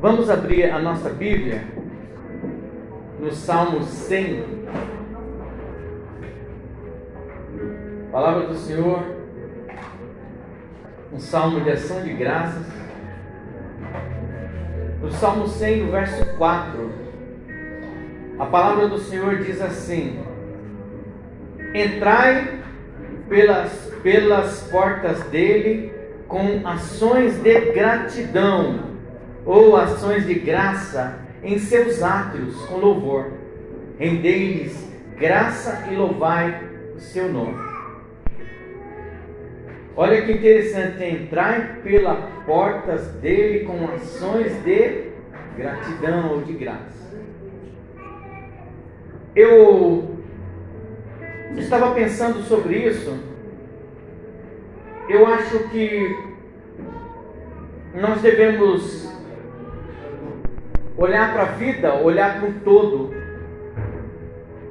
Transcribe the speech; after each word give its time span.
Vamos 0.00 0.30
abrir 0.30 0.70
a 0.70 0.78
nossa 0.78 1.10
Bíblia 1.10 1.64
no 3.18 3.32
Salmo 3.32 3.82
100. 3.82 4.44
Palavra 8.12 8.46
do 8.46 8.54
Senhor, 8.54 9.02
um 11.12 11.18
salmo 11.18 11.62
de 11.62 11.70
ação 11.70 12.00
de 12.04 12.12
graças. 12.12 12.64
No 15.02 15.10
Salmo 15.10 15.48
100, 15.48 15.86
no 15.86 15.90
verso 15.90 16.24
4, 16.36 16.92
a 18.38 18.46
palavra 18.46 18.86
do 18.86 18.98
Senhor 18.98 19.38
diz 19.38 19.60
assim: 19.60 20.20
Entrai 21.74 22.60
pelas, 23.28 23.92
pelas 24.04 24.62
portas 24.70 25.24
dele 25.24 25.92
com 26.28 26.64
ações 26.64 27.42
de 27.42 27.72
gratidão 27.72 28.96
ou 29.44 29.76
ações 29.76 30.26
de 30.26 30.34
graça 30.34 31.18
em 31.42 31.58
seus 31.58 32.02
átrios 32.02 32.56
com 32.66 32.76
louvor. 32.76 33.32
Rendei-lhes 33.98 34.88
graça 35.18 35.86
e 35.90 35.96
louvai 35.96 36.62
o 36.96 37.00
seu 37.00 37.32
nome. 37.32 37.68
Olha 39.96 40.22
que 40.22 40.32
interessante, 40.32 41.02
entrar 41.02 41.80
pelas 41.82 42.18
portas 42.46 43.08
dele 43.14 43.64
com 43.64 43.84
ações 43.86 44.52
de 44.62 45.08
gratidão 45.56 46.34
ou 46.34 46.42
de 46.42 46.52
graça. 46.52 46.98
Eu 49.34 50.16
estava 51.56 51.92
pensando 51.94 52.42
sobre 52.42 52.76
isso. 52.76 53.18
Eu 55.08 55.26
acho 55.26 55.68
que 55.70 56.16
nós 57.94 58.20
devemos 58.22 59.08
olhar 60.98 61.32
para 61.32 61.42
a 61.42 61.52
vida, 61.52 61.94
olhar 61.94 62.40
para 62.40 62.48
o 62.48 62.52
todo, 62.64 63.14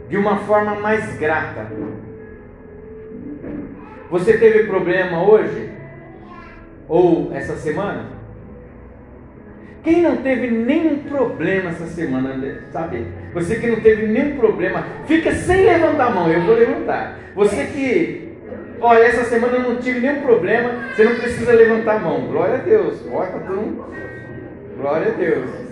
de 0.09 0.17
uma 0.17 0.38
forma 0.39 0.75
mais 0.75 1.17
grata. 1.17 1.67
Você 4.11 4.38
teve 4.38 4.66
problema 4.66 5.23
hoje? 5.23 5.69
Ou 6.88 7.31
essa 7.34 7.56
semana? 7.56 8.17
Quem 9.84 10.02
não 10.02 10.17
teve 10.17 10.50
nenhum 10.50 11.03
problema 11.03 11.69
essa 11.69 11.86
semana, 11.88 12.62
sabe? 12.72 13.08
Você 13.34 13.56
que 13.56 13.67
não 13.67 13.80
teve 13.80 14.08
nenhum 14.08 14.38
problema, 14.38 14.86
fica 15.06 15.31
sem 15.31 15.66
levantar 15.66 16.08
a 16.08 16.12
mão, 16.12 16.31
eu 16.31 16.41
vou 16.41 16.56
levantar. 16.56 17.17
Você 17.36 17.66
que, 17.67 18.38
olha, 18.81 19.03
essa 19.03 19.23
semana 19.25 19.53
eu 19.53 19.62
não 19.62 19.75
tive 19.78 20.02
nenhum 20.02 20.22
problema, 20.22 20.72
você 20.94 21.06
não 21.06 21.16
precisa 21.16 21.53
levantar 21.53 21.97
a 21.97 22.00
mão. 22.00 22.28
Glória 22.28 22.56
a 22.56 22.58
Deus. 22.58 23.06
Olha, 23.12 23.31
tá 23.31 23.39
tudo. 23.39 23.86
Glória 24.78 25.08
a 25.08 25.16
Deus. 25.16 25.66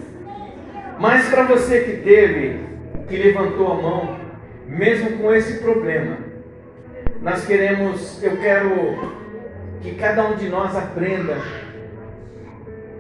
Mas 1.00 1.30
para 1.30 1.44
você 1.44 1.82
que 1.82 1.98
teve, 1.98 2.60
que 3.08 3.18
levantou 3.18 3.72
a 3.72 3.76
mão, 3.76 4.20
mesmo 4.68 5.18
com 5.18 5.34
esse 5.34 5.60
problema, 5.60 6.18
nós 7.22 7.46
queremos, 7.46 8.22
eu 8.24 8.38
quero 8.38 9.14
que 9.82 9.96
cada 9.96 10.26
um 10.28 10.36
de 10.36 10.50
nós 10.50 10.76
aprenda 10.76 11.38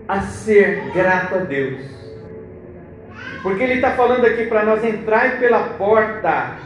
a 0.07 0.21
ser 0.21 0.91
grato 0.93 1.35
a 1.35 1.39
Deus. 1.39 1.81
Porque 3.41 3.63
Ele 3.63 3.75
está 3.75 3.91
falando 3.91 4.25
aqui 4.25 4.45
para 4.45 4.63
nós 4.63 4.83
entrar 4.83 5.39
pela 5.39 5.69
porta 5.77 6.57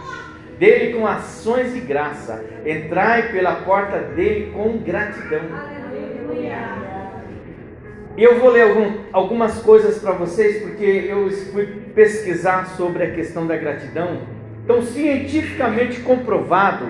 dele 0.58 0.94
com 0.94 1.06
ações 1.06 1.74
de 1.74 1.80
graça. 1.82 2.44
Entrai 2.66 3.32
pela 3.32 3.56
porta 3.56 4.00
dele 4.00 4.52
com 4.54 4.78
gratidão. 4.78 5.42
Aleluia. 5.52 6.89
E 8.18 8.24
eu 8.24 8.40
vou 8.40 8.50
ler 8.50 8.64
algum, 8.64 8.92
algumas 9.14 9.62
coisas 9.62 10.00
para 10.00 10.12
vocês, 10.12 10.62
porque 10.62 10.84
eu 10.84 11.30
fui 11.52 11.66
pesquisar 11.96 12.66
sobre 12.76 13.04
a 13.04 13.12
questão 13.12 13.48
da 13.48 13.56
gratidão. 13.56 14.22
Então, 14.64 14.82
cientificamente 14.82 16.02
comprovado 16.02 16.86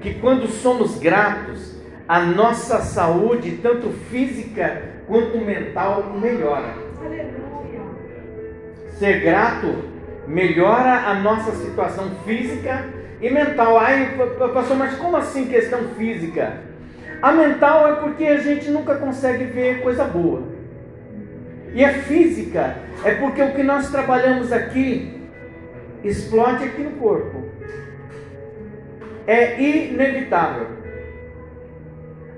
que 0.00 0.14
quando 0.14 0.48
somos 0.48 0.98
gratos, 0.98 1.76
a 2.08 2.20
nossa 2.20 2.78
saúde, 2.80 3.58
tanto 3.62 3.90
física 4.10 4.82
quanto 5.06 5.38
mental, 5.38 6.18
melhora. 6.20 6.74
Aleluia. 7.04 7.30
Ser 8.98 9.20
grato 9.20 9.90
melhora 10.26 11.08
a 11.08 11.14
nossa 11.14 11.52
situação 11.52 12.10
física 12.24 12.86
e 13.20 13.30
mental. 13.30 13.78
Ai, 13.78 14.16
pastor, 14.52 14.76
mas 14.76 14.96
como 14.96 15.16
assim 15.16 15.46
questão 15.46 15.80
física? 15.96 16.54
A 17.20 17.32
mental 17.32 17.88
é 17.88 17.92
porque 17.96 18.24
a 18.24 18.38
gente 18.38 18.70
nunca 18.70 18.96
consegue 18.96 19.44
ver 19.44 19.82
coisa 19.82 20.04
boa. 20.04 20.42
E 21.72 21.84
é 21.84 21.92
física, 21.92 22.76
é 23.04 23.14
porque 23.14 23.42
o 23.42 23.54
que 23.54 23.62
nós 23.62 23.90
trabalhamos 23.90 24.52
aqui 24.52 25.20
explode 26.02 26.64
aqui 26.64 26.82
no 26.82 26.92
corpo. 26.92 27.44
É 29.26 29.60
inevitável. 29.60 30.66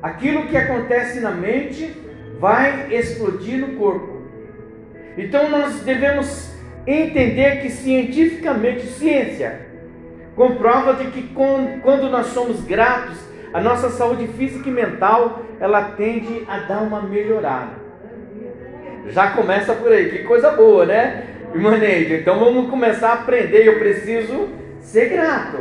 Aquilo 0.02 0.48
que 0.48 0.56
acontece 0.56 1.20
na 1.20 1.30
mente 1.30 1.96
vai 2.38 2.92
explodir 2.92 3.58
no 3.58 3.76
corpo. 3.78 4.22
Então 5.16 5.48
nós 5.48 5.80
devemos 5.80 6.52
entender 6.86 7.62
que 7.62 7.70
cientificamente, 7.70 8.86
ciência, 8.86 9.66
comprova 10.34 10.94
de 10.94 11.10
que 11.10 11.22
quando 11.32 12.10
nós 12.10 12.26
somos 12.28 12.64
gratos, 12.64 13.16
a 13.52 13.60
nossa 13.60 13.90
saúde 13.90 14.26
física 14.28 14.68
e 14.68 14.72
mental, 14.72 15.42
ela 15.60 15.90
tende 15.90 16.44
a 16.48 16.58
dar 16.58 16.82
uma 16.82 17.02
melhorada. 17.02 17.81
Já 19.08 19.30
começa 19.30 19.74
por 19.74 19.90
aí, 19.90 20.10
que 20.10 20.24
coisa 20.24 20.50
boa, 20.52 20.86
né? 20.86 21.24
Neide, 21.54 22.14
então 22.14 22.38
vamos 22.38 22.70
começar 22.70 23.10
a 23.10 23.14
aprender. 23.14 23.66
Eu 23.66 23.78
preciso 23.78 24.48
ser 24.80 25.10
grato. 25.10 25.58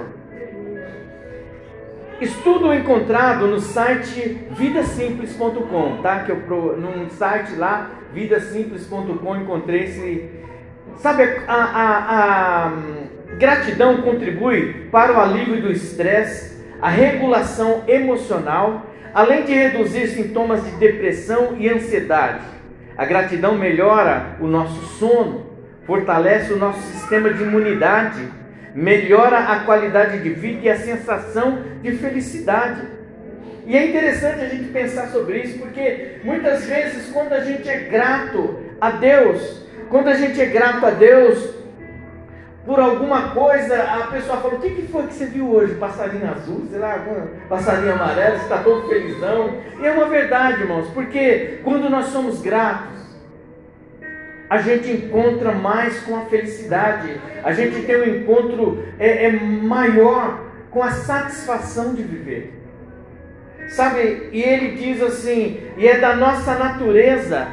Estudo 2.21 2.73
encontrado 2.73 3.47
no 3.47 3.59
site 3.59 4.37
vidasimples.com, 4.51 6.01
tá? 6.01 6.19
Que 6.19 6.31
eu 6.31 6.77
num 6.77 7.09
site 7.09 7.55
lá 7.55 7.89
vidasimples.com 8.13 9.35
encontrei 9.37 9.83
esse. 9.85 10.29
Sabe 10.97 11.23
a, 11.47 11.53
a, 11.55 12.67
a 12.67 12.71
gratidão 13.37 14.01
contribui 14.03 14.87
para 14.91 15.13
o 15.13 15.19
alívio 15.19 15.61
do 15.61 15.71
estresse, 15.71 16.63
a 16.81 16.89
regulação 16.89 17.83
emocional, 17.87 18.85
além 19.13 19.43
de 19.43 19.53
reduzir 19.53 20.07
sintomas 20.07 20.63
de 20.63 20.71
depressão 20.71 21.55
e 21.57 21.67
ansiedade. 21.67 22.60
A 23.01 23.05
gratidão 23.05 23.57
melhora 23.57 24.37
o 24.39 24.45
nosso 24.45 24.79
sono, 24.99 25.47
fortalece 25.87 26.53
o 26.53 26.57
nosso 26.57 26.81
sistema 26.81 27.33
de 27.33 27.41
imunidade, 27.41 28.27
melhora 28.75 29.39
a 29.39 29.61
qualidade 29.61 30.19
de 30.19 30.29
vida 30.29 30.59
e 30.61 30.69
a 30.69 30.77
sensação 30.77 31.63
de 31.81 31.93
felicidade. 31.93 32.83
E 33.65 33.75
é 33.75 33.87
interessante 33.87 34.41
a 34.41 34.47
gente 34.47 34.65
pensar 34.65 35.07
sobre 35.07 35.39
isso, 35.39 35.57
porque 35.57 36.17
muitas 36.23 36.67
vezes, 36.67 37.11
quando 37.11 37.33
a 37.33 37.39
gente 37.39 37.67
é 37.67 37.79
grato 37.89 38.59
a 38.79 38.91
Deus, 38.91 39.65
quando 39.89 40.07
a 40.07 40.13
gente 40.13 40.39
é 40.39 40.45
grato 40.45 40.85
a 40.85 40.91
Deus, 40.91 41.55
por 42.65 42.79
alguma 42.79 43.29
coisa, 43.29 43.81
a 43.81 44.07
pessoa 44.07 44.37
fala: 44.37 44.55
O 44.55 44.59
que, 44.59 44.69
que 44.69 44.87
foi 44.87 45.07
que 45.07 45.13
você 45.13 45.25
viu 45.25 45.49
hoje? 45.49 45.75
Passarinho 45.75 46.29
azul, 46.29 46.67
sei 46.69 46.79
lá, 46.79 47.03
passarinho 47.49 47.93
amarelo, 47.93 48.37
você 48.37 48.43
está 48.43 48.57
todo 48.59 48.87
felizão. 48.87 49.55
E 49.79 49.85
é 49.85 49.91
uma 49.91 50.05
verdade, 50.05 50.61
irmãos, 50.61 50.87
porque 50.93 51.59
quando 51.63 51.89
nós 51.89 52.05
somos 52.07 52.41
gratos, 52.41 53.01
a 54.47 54.57
gente 54.59 54.91
encontra 54.91 55.53
mais 55.53 56.01
com 56.01 56.15
a 56.15 56.25
felicidade, 56.25 57.19
a 57.43 57.51
gente 57.51 57.81
tem 57.83 57.97
um 57.97 58.15
encontro 58.15 58.85
é, 58.99 59.25
é 59.25 59.31
maior 59.31 60.41
com 60.69 60.83
a 60.83 60.91
satisfação 60.91 61.95
de 61.95 62.03
viver. 62.03 62.61
Sabe, 63.69 64.29
e 64.31 64.39
ele 64.39 64.75
diz 64.75 65.01
assim: 65.01 65.59
e 65.77 65.87
é 65.87 65.97
da 65.97 66.15
nossa 66.15 66.53
natureza, 66.53 67.47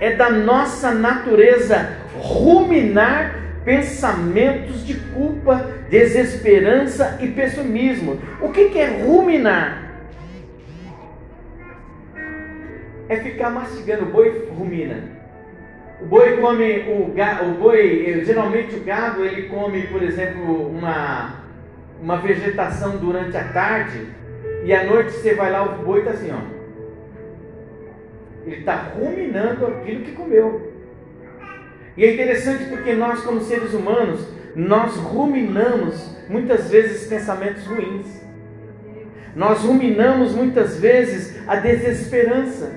é 0.00 0.14
da 0.14 0.30
nossa 0.30 0.90
natureza 0.90 1.98
ruminar 2.16 3.43
pensamentos 3.64 4.86
de 4.86 4.94
culpa, 4.94 5.70
desesperança 5.88 7.18
e 7.20 7.28
pessimismo. 7.28 8.20
O 8.40 8.50
que, 8.50 8.78
é 8.78 9.02
ruminar? 9.02 9.82
É 13.08 13.16
ficar 13.16 13.50
mastigando. 13.50 14.04
O 14.04 14.10
boi 14.10 14.48
rumina. 14.50 15.14
O 16.00 16.06
boi 16.06 16.36
come 16.36 16.80
o, 16.88 17.14
o 17.48 17.54
boi, 17.54 18.22
geralmente 18.24 18.74
o 18.76 18.84
gado 18.84 19.24
ele 19.24 19.48
come, 19.48 19.86
por 19.86 20.02
exemplo, 20.02 20.68
uma 20.68 21.44
uma 22.04 22.18
vegetação 22.18 22.98
durante 22.98 23.34
a 23.34 23.44
tarde 23.44 24.06
e 24.64 24.74
à 24.74 24.84
noite 24.84 25.12
você 25.12 25.34
vai 25.34 25.50
lá 25.50 25.62
o 25.62 25.84
boi 25.84 26.00
está 26.00 26.10
assim, 26.10 26.30
ó. 26.30 26.54
Ele 28.46 28.56
está 28.56 28.74
ruminando 28.74 29.66
aquilo 29.66 30.02
que 30.02 30.12
comeu. 30.12 30.73
E 31.96 32.04
é 32.04 32.12
interessante 32.14 32.64
porque 32.64 32.92
nós, 32.92 33.20
como 33.20 33.40
seres 33.40 33.72
humanos, 33.72 34.20
nós 34.56 34.96
ruminamos 34.96 36.16
muitas 36.28 36.70
vezes 36.70 37.06
pensamentos 37.08 37.64
ruins. 37.66 38.06
Nós 39.36 39.60
ruminamos 39.60 40.32
muitas 40.32 40.78
vezes 40.78 41.36
a 41.46 41.56
desesperança. 41.56 42.72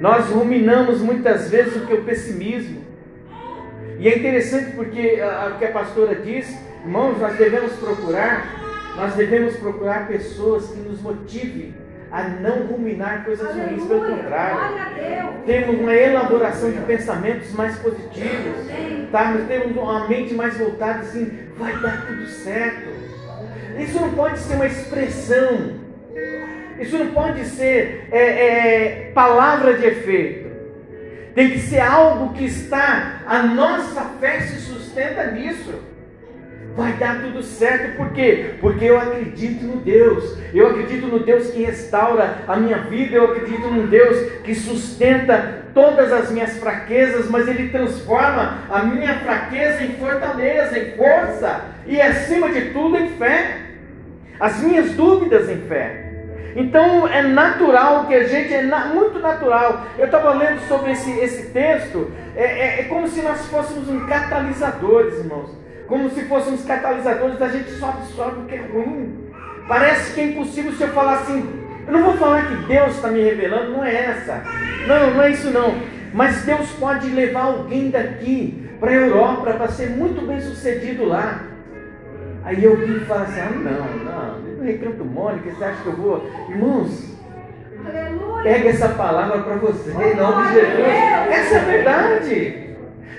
Nós 0.00 0.26
ruminamos 0.26 1.00
muitas 1.00 1.50
vezes 1.50 1.76
o 1.76 1.86
que 1.86 1.92
é 1.92 1.96
o 1.96 2.04
pessimismo. 2.04 2.84
E 3.98 4.08
é 4.08 4.18
interessante 4.18 4.72
porque 4.72 5.18
o 5.54 5.58
que 5.58 5.64
a 5.64 5.72
pastora 5.72 6.14
diz, 6.16 6.54
irmãos, 6.84 7.18
nós 7.18 7.36
devemos 7.36 7.72
procurar, 7.72 8.94
nós 8.96 9.14
devemos 9.14 9.56
procurar 9.56 10.06
pessoas 10.06 10.68
que 10.68 10.80
nos 10.80 11.00
motivem 11.00 11.74
a 12.16 12.22
não 12.40 12.66
ruminar 12.66 13.26
coisas 13.26 13.46
Aleluia, 13.46 13.68
ruins, 13.68 13.86
pelo 13.86 14.06
contrário. 14.06 14.58
Temos 15.44 15.80
uma 15.80 15.94
elaboração 15.94 16.70
de 16.70 16.80
pensamentos 16.80 17.52
mais 17.52 17.76
positivos, 17.78 18.66
tá? 19.12 19.32
Nós 19.32 19.46
temos 19.46 19.76
uma 19.76 20.08
mente 20.08 20.32
mais 20.32 20.56
voltada 20.56 21.00
assim, 21.00 21.30
vai 21.58 21.76
dar 21.78 22.06
tudo 22.06 22.26
certo. 22.26 22.88
Isso 23.78 24.00
não 24.00 24.12
pode 24.12 24.38
ser 24.38 24.54
uma 24.54 24.66
expressão, 24.66 25.74
isso 26.80 26.96
não 26.96 27.08
pode 27.08 27.44
ser 27.44 28.08
é, 28.10 28.18
é, 28.18 29.10
palavra 29.12 29.74
de 29.74 29.84
efeito. 29.84 30.46
Tem 31.34 31.50
que 31.50 31.58
ser 31.58 31.80
algo 31.80 32.32
que 32.32 32.46
está, 32.46 33.20
a 33.26 33.42
nossa 33.42 34.00
fé 34.18 34.40
se 34.40 34.58
sustenta 34.58 35.32
nisso 35.32 35.95
vai 36.76 36.92
dar 36.92 37.22
tudo 37.22 37.42
certo, 37.42 37.96
por 37.96 38.12
quê? 38.12 38.50
Porque 38.60 38.84
eu 38.84 38.98
acredito 38.98 39.64
no 39.64 39.76
Deus, 39.76 40.36
eu 40.52 40.68
acredito 40.68 41.06
no 41.06 41.20
Deus 41.20 41.50
que 41.50 41.62
restaura 41.62 42.42
a 42.46 42.56
minha 42.56 42.78
vida, 42.78 43.16
eu 43.16 43.32
acredito 43.32 43.66
no 43.68 43.86
Deus 43.86 44.30
que 44.42 44.54
sustenta 44.54 45.64
todas 45.72 46.12
as 46.12 46.30
minhas 46.30 46.58
fraquezas, 46.58 47.30
mas 47.30 47.48
Ele 47.48 47.70
transforma 47.70 48.58
a 48.68 48.82
minha 48.82 49.14
fraqueza 49.20 49.84
em 49.84 49.94
fortaleza, 49.94 50.78
em 50.78 50.96
força 50.96 51.64
e 51.86 51.98
acima 51.98 52.50
de 52.50 52.72
tudo 52.72 52.98
em 52.98 53.08
fé, 53.16 53.56
as 54.38 54.60
minhas 54.60 54.92
dúvidas 54.92 55.48
em 55.48 55.62
fé. 55.62 56.02
Então 56.54 57.08
é 57.08 57.22
natural 57.22 58.06
que 58.06 58.14
a 58.14 58.24
gente, 58.24 58.52
é 58.52 58.62
na, 58.62 58.86
muito 58.86 59.18
natural. 59.18 59.86
Eu 59.98 60.06
estava 60.06 60.32
lendo 60.34 60.60
sobre 60.68 60.92
esse, 60.92 61.10
esse 61.20 61.50
texto, 61.52 62.10
é, 62.34 62.44
é, 62.44 62.80
é 62.80 62.82
como 62.84 63.08
se 63.08 63.22
nós 63.22 63.46
fôssemos 63.46 63.88
um 63.88 64.06
catalisadores, 64.06 65.18
irmãos 65.18 65.65
como 65.86 66.10
se 66.10 66.22
fôssemos 66.22 66.64
catalisadores, 66.64 67.40
a 67.40 67.48
gente 67.48 67.70
só 67.72 67.88
absorve 67.90 68.40
o 68.40 68.44
que 68.44 68.54
é 68.54 68.66
ruim. 68.66 69.30
Parece 69.68 70.14
que 70.14 70.20
é 70.20 70.26
impossível 70.26 70.72
se 70.72 70.82
eu 70.82 70.88
falar 70.88 71.14
assim, 71.20 71.48
eu 71.86 71.92
não 71.92 72.02
vou 72.02 72.16
falar 72.16 72.48
que 72.48 72.66
Deus 72.66 72.96
está 72.96 73.08
me 73.08 73.22
revelando, 73.22 73.72
não 73.72 73.84
é 73.84 73.94
essa. 73.94 74.42
Não, 74.86 75.12
não 75.12 75.22
é 75.22 75.30
isso 75.30 75.50
não. 75.50 75.74
Mas 76.12 76.42
Deus 76.44 76.70
pode 76.72 77.08
levar 77.10 77.42
alguém 77.42 77.90
daqui 77.90 78.68
para 78.80 78.90
a 78.90 78.94
Europa 78.94 79.52
para 79.52 79.68
ser 79.68 79.90
muito 79.90 80.26
bem 80.26 80.40
sucedido 80.40 81.04
lá. 81.04 81.42
Aí 82.44 82.64
alguém 82.64 83.00
fala 83.00 83.22
assim, 83.22 83.40
ah 83.40 83.50
não, 83.50 84.04
não, 84.04 84.38
no 84.58 84.64
Recanto 84.64 85.04
Mônica, 85.04 85.50
você 85.50 85.64
acha 85.64 85.82
que 85.82 85.88
eu 85.88 85.96
vou? 85.96 86.24
Irmãos, 86.48 87.16
pega 88.42 88.68
essa 88.68 88.88
palavra 88.90 89.38
para 89.42 89.56
você, 89.56 89.90
em 89.90 90.16
nome 90.16 90.48
de 90.48 90.54
Jesus. 90.54 90.86
Essa 91.28 91.54
é 91.54 91.58
a 91.58 91.64
verdade. 91.64 92.65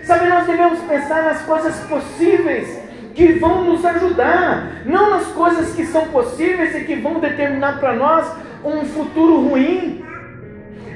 Sabe, 0.07 0.27
nós 0.27 0.47
devemos 0.47 0.79
pensar 0.83 1.21
nas 1.21 1.41
coisas 1.41 1.75
possíveis 1.81 2.79
que 3.13 3.33
vão 3.33 3.65
nos 3.65 3.83
ajudar, 3.83 4.83
não 4.85 5.09
nas 5.09 5.27
coisas 5.27 5.75
que 5.75 5.85
são 5.85 6.07
possíveis 6.07 6.73
e 6.75 6.85
que 6.85 6.95
vão 6.95 7.19
determinar 7.19 7.77
para 7.77 7.93
nós 7.93 8.25
um 8.63 8.85
futuro 8.85 9.49
ruim. 9.49 10.01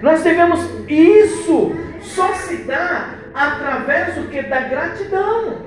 Nós 0.02 0.24
devemos, 0.24 0.62
isso 0.88 1.76
só 2.00 2.34
se 2.36 2.56
dá 2.64 3.10
através 3.34 4.16
do 4.16 4.30
que? 4.30 4.44
Da 4.44 4.62
gratidão. 4.62 5.58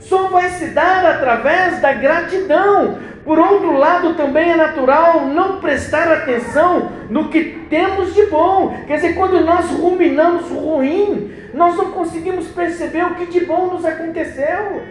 Só 0.00 0.26
vai 0.26 0.48
se 0.48 0.66
dar 0.70 1.06
através 1.06 1.80
da 1.80 1.92
gratidão. 1.92 2.98
Por 3.24 3.38
outro 3.38 3.72
lado, 3.78 4.14
também 4.14 4.50
é 4.50 4.56
natural 4.56 5.26
não 5.26 5.58
prestar 5.58 6.12
atenção 6.12 6.92
no 7.08 7.28
que 7.28 7.66
temos 7.70 8.14
de 8.14 8.26
bom. 8.26 8.76
Quer 8.86 8.96
dizer, 8.96 9.14
quando 9.14 9.40
nós 9.40 9.70
ruminamos 9.70 10.50
o 10.50 10.56
ruim, 10.56 11.32
nós 11.54 11.74
não 11.74 11.90
conseguimos 11.92 12.48
perceber 12.48 13.04
o 13.04 13.14
que 13.14 13.26
de 13.26 13.46
bom 13.46 13.68
nos 13.68 13.84
aconteceu. 13.84 14.82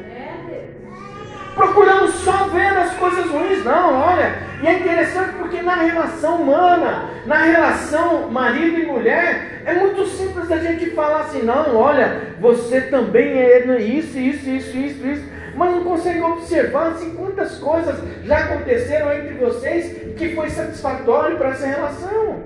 Procuramos 1.53 2.15
só 2.15 2.45
ver 2.47 2.75
as 2.75 2.94
coisas 2.95 3.30
ruins, 3.30 3.63
não, 3.63 4.01
olha. 4.01 4.33
E 4.63 4.68
é 4.68 4.80
interessante 4.80 5.33
porque 5.38 5.62
na 5.62 5.75
relação 5.75 6.41
humana, 6.41 7.09
na 7.27 7.44
relação 7.44 8.31
marido 8.31 8.80
e 8.80 8.85
mulher, 8.88 9.62
é 9.63 9.74
muito 9.75 10.06
simples 10.07 10.51
a 10.51 10.57
gente 10.57 10.89
falar 10.91 11.21
assim, 11.21 11.44
não, 11.44 11.75
olha, 11.75 12.33
você 12.39 12.81
também 12.81 13.38
é 13.38 13.59
isso, 13.80 14.18
isso, 14.18 14.50
isso, 14.50 14.75
isso, 14.75 15.07
isso. 15.07 15.32
Mas 15.56 15.72
não 15.72 15.84
consegue 15.84 16.22
observar 16.22 16.92
assim 16.92 17.16
quantas 17.16 17.58
coisas 17.60 17.96
já 18.24 18.38
aconteceram 18.40 19.14
entre 19.14 19.34
vocês 19.36 20.16
que 20.18 20.36
foi 20.36 20.50
satisfatório 20.50 21.38
para 21.38 21.50
essa 21.50 21.68
relação. 21.68 22.44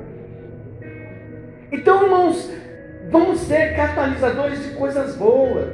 Então, 1.72 2.04
irmãos, 2.04 2.50
Vamos 3.10 3.40
ser 3.42 3.76
catalisadores 3.76 4.64
de 4.64 4.72
coisas 4.72 5.16
boas. 5.16 5.70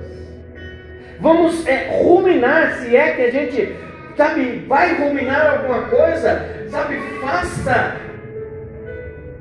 Vamos 1.19 1.65
é, 1.65 2.01
ruminar, 2.03 2.75
se 2.75 2.95
é 2.95 3.13
que 3.13 3.21
a 3.23 3.31
gente, 3.31 3.75
sabe, 4.15 4.65
vai 4.67 4.95
ruminar 4.95 5.57
alguma 5.57 5.83
coisa, 5.83 6.67
sabe, 6.69 6.99
faça, 7.21 7.95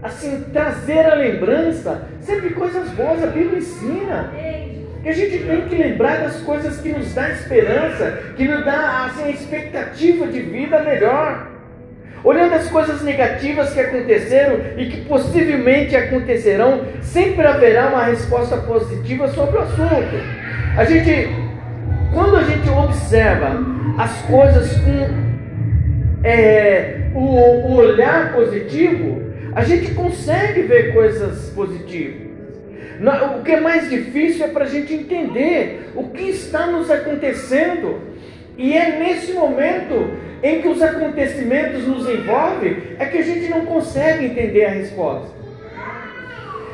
assim, 0.03 0.45
trazer 0.53 1.01
a 1.01 1.15
lembrança, 1.15 2.03
sempre 2.21 2.51
coisas 2.51 2.89
boas, 2.91 3.23
a 3.23 3.27
Bíblia 3.27 3.59
ensina. 3.59 4.33
Que 5.03 5.09
a 5.09 5.13
gente 5.13 5.39
tem 5.39 5.63
que 5.63 5.75
lembrar 5.75 6.21
das 6.21 6.37
coisas 6.43 6.81
que 6.81 6.91
nos 6.91 7.13
dá 7.13 7.31
esperança, 7.31 8.19
que 8.37 8.47
nos 8.47 8.65
dá 8.65 9.07
assim, 9.07 9.25
a 9.25 9.31
expectativa 9.31 10.27
de 10.29 10.41
vida 10.41 10.81
melhor. 10.83 11.49
Olhando 12.25 12.55
as 12.55 12.69
coisas 12.69 13.03
negativas 13.03 13.73
que 13.73 13.81
aconteceram 13.81 14.61
e 14.77 14.87
que 14.87 15.01
possivelmente 15.07 15.97
acontecerão, 15.97 16.83
sempre 17.01 17.45
haverá 17.45 17.89
uma 17.89 18.05
resposta 18.05 18.57
positiva 18.59 19.27
sobre 19.29 19.59
o 19.59 19.63
assunto. 19.63 20.43
A 20.77 20.85
gente, 20.85 21.29
quando 22.15 22.37
a 22.37 22.45
gente 22.45 22.69
observa 22.71 23.61
as 23.99 24.23
coisas 24.23 24.73
com 24.79 25.33
é, 26.23 27.11
o, 27.13 27.19
o 27.19 27.75
olhar 27.75 28.33
positivo, 28.33 29.21
a 29.55 29.65
gente 29.65 29.93
consegue 29.93 30.63
ver 30.63 30.95
coisas 30.95 31.51
positivas. 31.51 32.32
O 33.39 33.43
que 33.43 33.53
é 33.53 33.61
mais 33.61 33.89
difícil 33.89 34.45
é 34.45 34.49
para 34.49 34.65
a 34.65 34.69
gente 34.69 34.93
entender 34.95 35.91
o 35.95 36.09
que 36.11 36.23
está 36.23 36.67
nos 36.67 36.91
acontecendo. 36.91 38.01
E 38.57 38.77
é 38.77 38.99
nesse 38.99 39.33
momento 39.33 40.11
em 40.43 40.61
que 40.61 40.69
os 40.69 40.83
acontecimentos 40.83 41.87
nos 41.87 42.09
envolvem, 42.09 42.77
é 42.99 43.07
que 43.07 43.19
a 43.19 43.23
gente 43.23 43.49
não 43.49 43.65
consegue 43.65 44.27
entender 44.27 44.65
a 44.65 44.71
resposta. 44.71 45.31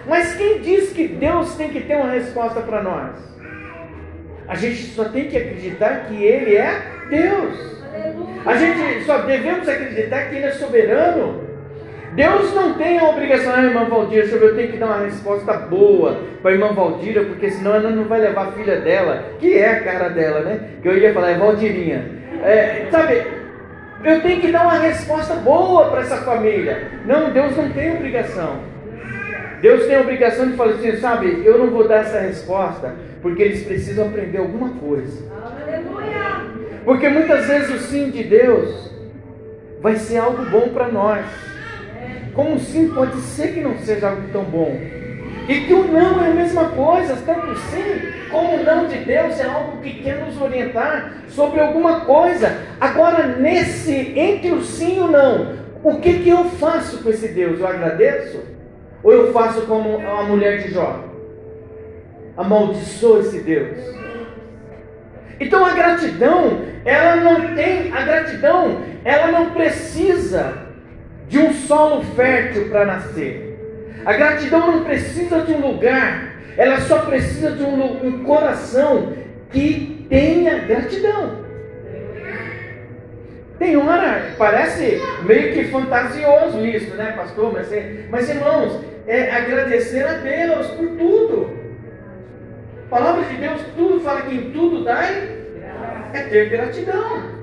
Mas 0.07 0.35
quem 0.35 0.61
diz 0.61 0.91
que 0.91 1.07
Deus 1.07 1.55
tem 1.55 1.69
que 1.69 1.81
ter 1.81 1.97
uma 1.97 2.11
resposta 2.11 2.61
para 2.61 2.83
nós? 2.83 3.17
A 4.49 4.55
gente 4.55 4.83
só 4.95 5.05
tem 5.05 5.29
que 5.29 5.37
acreditar 5.37 6.07
que 6.07 6.25
Ele 6.25 6.57
é 6.57 6.81
Deus. 7.11 7.79
A 8.47 8.57
gente 8.57 9.05
só 9.05 9.19
devemos 9.19 9.69
acreditar 9.69 10.31
que 10.31 10.37
Ele 10.37 10.47
é 10.47 10.53
soberano. 10.53 11.48
Deus 12.19 12.53
não 12.53 12.75
tem 12.75 12.99
a 12.99 13.05
obrigação, 13.05 13.55
ah, 13.55 13.63
irmã 13.63 13.85
Valdira, 13.85 14.27
eu 14.27 14.57
tenho 14.57 14.73
que 14.73 14.77
dar 14.77 14.87
uma 14.87 15.05
resposta 15.05 15.53
boa 15.53 16.19
para 16.43 16.51
a 16.51 16.55
irmã 16.55 16.73
Valdira, 16.73 17.25
porque 17.25 17.49
senão 17.49 17.77
ela 17.77 17.91
não 17.91 18.09
vai 18.09 18.19
levar 18.19 18.49
a 18.49 18.53
filha 18.53 18.81
dela, 18.81 19.23
que 19.39 19.57
é 19.57 19.71
a 19.71 19.85
cara 19.85 20.09
dela, 20.09 20.41
né? 20.41 20.59
Que 20.83 20.89
eu 20.89 20.99
ia 20.99 21.15
falar, 21.15 21.31
é 21.31 21.39
Valdirinha. 21.39 22.05
É, 22.43 22.89
sabe, 22.91 23.25
eu 24.03 24.21
tenho 24.21 24.41
que 24.41 24.51
dar 24.51 24.65
uma 24.65 24.81
resposta 24.81 25.35
boa 25.37 25.93
para 25.93 26.01
essa 26.01 26.17
família. 26.17 26.89
Não, 27.07 27.31
Deus 27.31 27.57
não 27.57 27.71
tem 27.71 27.95
obrigação. 27.95 28.63
Deus 29.61 29.87
tem 29.87 29.95
a 29.95 30.01
obrigação 30.01 30.51
de 30.51 30.57
falar 30.57 30.73
assim, 30.73 30.97
sabe, 30.97 31.43
eu 31.45 31.57
não 31.57 31.71
vou 31.71 31.87
dar 31.87 32.01
essa 32.01 32.19
resposta, 32.19 32.97
porque 33.23 33.45
eles 33.45 33.63
precisam 33.63 34.09
aprender 34.09 34.39
alguma 34.39 34.71
coisa. 34.71 35.25
Aleluia! 35.41 36.49
Porque 36.85 37.09
muitas 37.09 37.47
vezes 37.47 37.71
o 37.77 37.79
sim 37.79 38.11
de 38.11 38.25
Deus 38.25 38.93
vai 39.81 39.95
ser 39.95 40.19
algo 40.19 40.45
bom 40.47 40.71
para 40.71 40.89
nós. 40.89 41.25
Como 42.39 42.55
o 42.55 42.61
sim 42.61 42.91
pode 42.91 43.21
ser 43.21 43.53
que 43.53 43.61
não 43.61 43.77
seja 43.79 44.11
algo 44.11 44.23
tão 44.33 44.45
bom. 44.45 44.81
E 45.49 45.61
que 45.63 45.75
o 45.75 45.89
não 45.89 46.25
é 46.25 46.29
a 46.29 46.35
mesma 46.35 46.67
coisa, 46.67 47.19
tanto 47.27 47.53
sim 47.59 47.83
como 48.31 48.55
o 48.55 48.63
não 48.63 48.87
de 48.87 48.99
Deus 48.99 49.41
é 49.41 49.45
algo 49.45 49.79
que 49.83 50.05
quer 50.05 50.25
nos 50.25 50.41
orientar 50.41 51.15
sobre 51.27 51.59
alguma 51.59 52.03
coisa. 52.03 52.59
Agora, 52.81 53.27
nesse, 53.27 54.17
entre 54.17 54.53
o 54.53 54.63
sim 54.63 54.99
e 54.99 55.01
o 55.01 55.09
não, 55.09 55.57
o 55.83 55.99
que, 55.99 56.21
que 56.21 56.29
eu 56.29 56.45
faço 56.45 57.03
com 57.03 57.11
esse 57.11 57.27
Deus? 57.27 57.59
Eu 57.59 57.67
agradeço? 57.67 58.41
Ou 59.03 59.13
eu 59.13 59.33
faço 59.33 59.63
como 59.63 59.99
a 59.99 60.23
mulher 60.23 60.63
de 60.63 60.75
Jó? 60.75 61.07
Amaldiçoa 62.37 63.19
esse 63.19 63.41
Deus. 63.41 63.79
Então 65.41 65.67
a 65.67 65.75
gratidão, 65.75 66.61
ela 66.85 67.17
não 67.17 67.57
tem, 67.57 67.93
a 67.93 68.03
gratidão, 68.03 68.81
ela 69.05 69.27
não 69.27 69.51
precisa 69.51 70.68
de 71.29 71.39
um 71.39 71.53
solo 71.53 72.03
fértil 72.15 72.69
para 72.69 72.85
nascer. 72.85 73.57
A 74.05 74.13
gratidão 74.15 74.73
não 74.73 74.85
precisa 74.85 75.41
de 75.43 75.53
um 75.53 75.61
lugar, 75.61 76.37
ela 76.57 76.81
só 76.81 77.01
precisa 77.01 77.51
de 77.53 77.63
um, 77.63 78.07
um 78.07 78.25
coração 78.25 79.13
que 79.51 80.07
tenha 80.09 80.59
gratidão. 80.61 81.47
Tem 83.59 83.77
hora, 83.77 84.35
parece 84.39 85.03
meio 85.25 85.53
que 85.53 85.65
fantasioso 85.65 86.65
isso, 86.65 86.95
né, 86.95 87.13
pastor? 87.17 87.53
Mas, 87.53 87.69
mas 88.09 88.31
irmãos, 88.31 88.81
é 89.07 89.31
agradecer 89.31 90.05
a 90.05 90.13
Deus 90.13 90.69
por 90.69 90.89
tudo. 90.97 91.59
A 92.87 92.89
palavra 92.89 93.25
de 93.25 93.35
Deus, 93.35 93.61
tudo 93.77 94.01
fala 94.01 94.23
que 94.23 94.35
em 94.35 94.51
tudo 94.53 94.85
dai 94.85 95.39
é 96.13 96.23
ter 96.23 96.49
gratidão. 96.51 97.38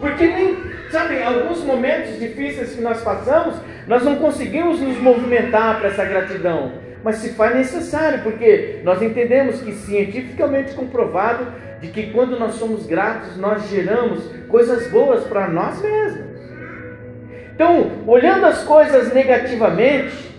Porque 0.00 0.26
nem, 0.26 0.56
sabe, 0.90 1.22
alguns 1.22 1.62
momentos 1.62 2.18
difíceis 2.18 2.74
que 2.74 2.80
nós 2.80 3.02
passamos, 3.02 3.54
nós 3.86 4.02
não 4.02 4.16
conseguimos 4.16 4.80
nos 4.80 4.96
movimentar 4.98 5.78
para 5.78 5.88
essa 5.88 6.04
gratidão. 6.04 6.72
Mas 7.04 7.16
se 7.16 7.30
faz 7.34 7.54
necessário, 7.54 8.22
porque 8.22 8.80
nós 8.82 9.00
entendemos 9.02 9.60
que 9.60 9.72
cientificamente 9.72 10.74
comprovado 10.74 11.46
de 11.80 11.88
que 11.88 12.10
quando 12.12 12.38
nós 12.38 12.54
somos 12.54 12.86
gratos, 12.86 13.36
nós 13.36 13.68
geramos 13.68 14.24
coisas 14.48 14.88
boas 14.88 15.24
para 15.24 15.48
nós 15.48 15.80
mesmos. 15.80 16.30
Então, 17.54 17.90
olhando 18.06 18.46
as 18.46 18.64
coisas 18.64 19.12
negativamente, 19.12 20.30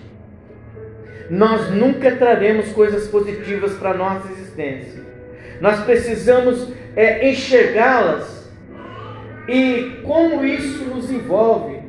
nós 1.29 1.69
nunca 1.69 2.11
traremos 2.15 2.71
coisas 2.73 3.07
positivas 3.07 3.73
para 3.73 3.91
a 3.91 3.93
nossa 3.93 4.31
existência. 4.31 5.01
Nós 5.59 5.79
precisamos 5.83 6.73
é, 6.95 7.29
enxergá-las 7.29 8.40
e 9.51 10.01
como 10.03 10.45
isso 10.45 10.85
nos 10.85 11.11
envolve, 11.11 11.81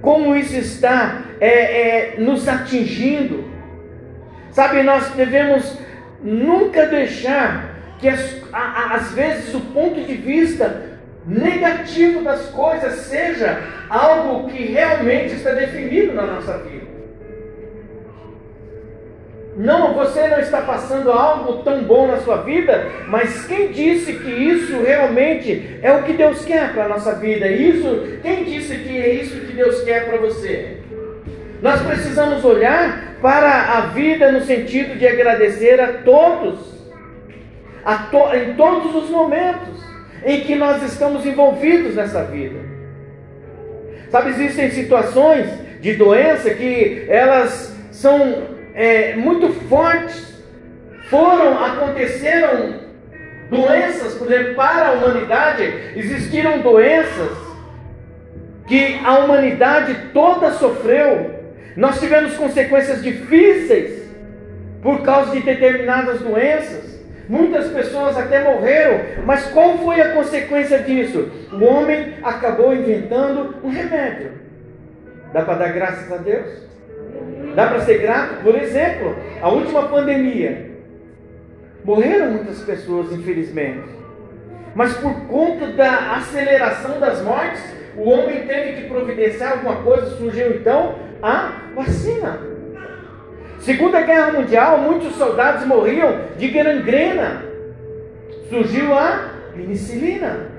como 0.00 0.36
isso 0.36 0.54
está 0.54 1.22
é, 1.40 1.48
é, 1.48 2.20
nos 2.20 2.46
atingindo. 2.46 3.50
Sabe, 4.52 4.84
nós 4.84 5.10
devemos 5.10 5.76
nunca 6.22 6.86
deixar 6.86 7.96
que 7.98 8.08
as, 8.08 8.36
a, 8.52 8.94
às 8.94 9.12
vezes 9.12 9.52
o 9.54 9.60
ponto 9.60 10.00
de 10.00 10.14
vista 10.14 10.98
negativo 11.26 12.22
das 12.22 12.46
coisas 12.46 12.94
seja 13.00 13.60
algo 13.88 14.48
que 14.48 14.66
realmente 14.66 15.34
está 15.34 15.50
definido 15.50 16.14
na 16.14 16.26
nossa 16.26 16.58
vida. 16.58 16.79
Não, 19.60 19.92
você 19.92 20.26
não 20.26 20.40
está 20.40 20.62
passando 20.62 21.12
algo 21.12 21.62
tão 21.62 21.82
bom 21.82 22.06
na 22.06 22.16
sua 22.16 22.38
vida, 22.38 22.86
mas 23.08 23.44
quem 23.44 23.68
disse 23.68 24.14
que 24.14 24.30
isso 24.30 24.80
realmente 24.82 25.78
é 25.82 25.92
o 25.92 26.02
que 26.02 26.14
Deus 26.14 26.42
quer 26.46 26.72
para 26.72 26.86
a 26.86 26.88
nossa 26.88 27.14
vida? 27.16 27.46
Isso, 27.46 28.18
quem 28.22 28.44
disse 28.44 28.74
que 28.76 28.96
é 28.96 29.12
isso 29.16 29.38
que 29.38 29.52
Deus 29.52 29.82
quer 29.82 30.06
para 30.06 30.16
você? 30.16 30.78
Nós 31.60 31.78
precisamos 31.82 32.42
olhar 32.42 33.16
para 33.20 33.76
a 33.76 33.80
vida 33.88 34.32
no 34.32 34.40
sentido 34.40 34.98
de 34.98 35.06
agradecer 35.06 35.78
a 35.78 35.92
todos, 36.04 36.58
a 37.84 37.96
to, 37.96 38.34
em 38.34 38.54
todos 38.54 38.94
os 38.94 39.10
momentos 39.10 39.78
em 40.24 40.40
que 40.40 40.54
nós 40.54 40.82
estamos 40.82 41.26
envolvidos 41.26 41.96
nessa 41.96 42.24
vida. 42.24 42.60
Sabe, 44.08 44.30
existem 44.30 44.70
situações 44.70 45.50
de 45.82 45.92
doença 45.96 46.48
que 46.48 47.04
elas 47.10 47.76
são 47.90 48.58
é, 48.74 49.14
muito 49.14 49.48
fortes. 49.68 50.30
Foram, 51.08 51.62
aconteceram 51.64 52.80
doenças, 53.50 54.14
por 54.14 54.30
exemplo, 54.30 54.54
para 54.54 54.88
a 54.88 54.92
humanidade, 54.92 55.62
existiram 55.96 56.60
doenças 56.60 57.36
que 58.68 59.00
a 59.04 59.18
humanidade 59.18 60.12
toda 60.14 60.52
sofreu. 60.52 61.34
Nós 61.76 61.98
tivemos 61.98 62.36
consequências 62.36 63.02
difíceis 63.02 64.08
por 64.80 65.02
causa 65.02 65.32
de 65.32 65.42
determinadas 65.42 66.20
doenças. 66.20 67.00
Muitas 67.28 67.68
pessoas 67.68 68.16
até 68.16 68.42
morreram, 68.42 69.24
mas 69.24 69.46
qual 69.46 69.78
foi 69.78 70.00
a 70.00 70.14
consequência 70.14 70.78
disso? 70.80 71.30
O 71.52 71.64
homem 71.64 72.14
acabou 72.22 72.74
inventando 72.74 73.56
um 73.62 73.70
remédio. 73.70 74.32
Dá 75.32 75.42
para 75.42 75.54
dar 75.54 75.72
graças 75.72 76.10
a 76.10 76.16
Deus? 76.16 76.69
Dá 77.54 77.66
para 77.66 77.80
ser 77.80 77.98
grato? 77.98 78.42
Por 78.42 78.54
exemplo, 78.54 79.16
a 79.40 79.48
última 79.48 79.88
pandemia. 79.88 80.70
Morreram 81.84 82.32
muitas 82.32 82.60
pessoas, 82.60 83.12
infelizmente. 83.12 83.88
Mas 84.74 84.96
por 84.98 85.14
conta 85.26 85.66
da 85.68 86.16
aceleração 86.16 87.00
das 87.00 87.22
mortes, 87.22 87.62
o 87.96 88.08
homem 88.08 88.46
teve 88.46 88.80
que 88.80 88.88
providenciar 88.88 89.52
alguma 89.52 89.76
coisa, 89.76 90.16
surgiu 90.16 90.50
então 90.52 90.94
a 91.22 91.52
vacina. 91.74 92.38
Segunda 93.58 94.00
Guerra 94.00 94.32
Mundial, 94.32 94.78
muitos 94.78 95.14
soldados 95.16 95.66
morriam 95.66 96.20
de 96.38 96.48
gangrena. 96.48 97.44
Surgiu 98.48 98.94
a 98.94 99.30
penicilina. 99.54 100.50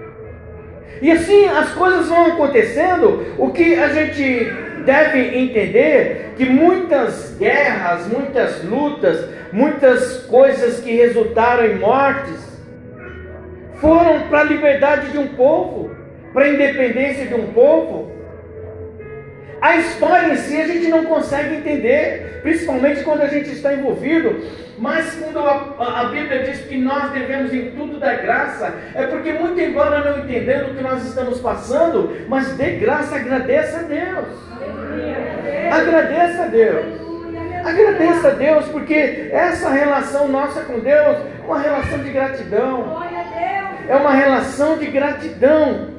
E 1.01 1.12
assim 1.12 1.45
as 1.48 1.71
coisas 1.74 2.07
vão 2.07 2.27
acontecendo. 2.27 3.25
O 3.39 3.50
que 3.50 3.75
a 3.75 3.89
gente 3.89 4.51
deve 4.83 5.38
entender 5.38 6.33
que 6.38 6.45
muitas 6.45 7.35
guerras, 7.38 8.07
muitas 8.07 8.63
lutas, 8.63 9.27
muitas 9.51 10.25
coisas 10.25 10.79
que 10.79 10.95
resultaram 10.95 11.65
em 11.65 11.75
mortes 11.75 12.51
foram 13.75 14.27
para 14.29 14.41
a 14.41 14.43
liberdade 14.43 15.11
de 15.11 15.17
um 15.17 15.29
povo, 15.29 15.91
para 16.33 16.45
a 16.45 16.50
independência 16.50 17.25
de 17.25 17.33
um 17.33 17.47
povo. 17.47 18.11
A 19.62 19.77
história 19.77 20.34
em 20.34 20.38
si 20.38 20.60
a 20.60 20.65
gente 20.65 20.88
não 20.88 21.06
consegue 21.06 21.58
entender, 21.58 22.39
principalmente 22.41 23.03
quando 23.03 23.22
a 23.22 23.27
gente 23.27 23.51
está 23.51 23.72
envolvido. 23.72 24.44
Mas 24.80 25.13
quando 25.13 25.38
a, 25.38 26.01
a, 26.01 26.06
Bíblia 26.06 26.44
diz 26.46 26.62
que 26.62 26.75
nós 26.75 27.12
devemos 27.12 27.53
em 27.53 27.70
tudo 27.70 28.00
dar 28.00 28.15
graça, 28.15 28.74
é 28.96 29.06
porque, 29.06 29.32
muito 29.34 29.62
embora 29.62 30.00
não 30.00 30.24
entendendo 30.24 30.72
o 30.72 30.75
que 30.75 30.82
nós 30.82 31.06
estamos 31.06 31.39
passando, 31.39 32.25
mas 32.27 32.58
dê 32.58 32.77
graça, 32.77 33.15
agradeça 33.15 33.82
a 33.82 33.84
Deus. 33.84 34.25
Agradeça 35.72 36.41
a 36.41 36.48
Deus. 36.48 36.86
Agradeça 37.63 38.27
a 38.30 38.32
Deus, 38.32 38.65
porque 38.70 39.30
essa 39.32 39.70
relação 39.70 40.27
nossa 40.27 40.62
com 40.62 40.80
Deus 40.80 41.18
é 41.18 41.46
uma 41.46 41.60
relação 41.60 42.00
de 42.00 42.10
gratidão. 42.10 43.03
É 43.88 43.96
uma 43.96 44.13
relação 44.13 44.80
de 44.80 44.88
gratidão. 44.88 45.91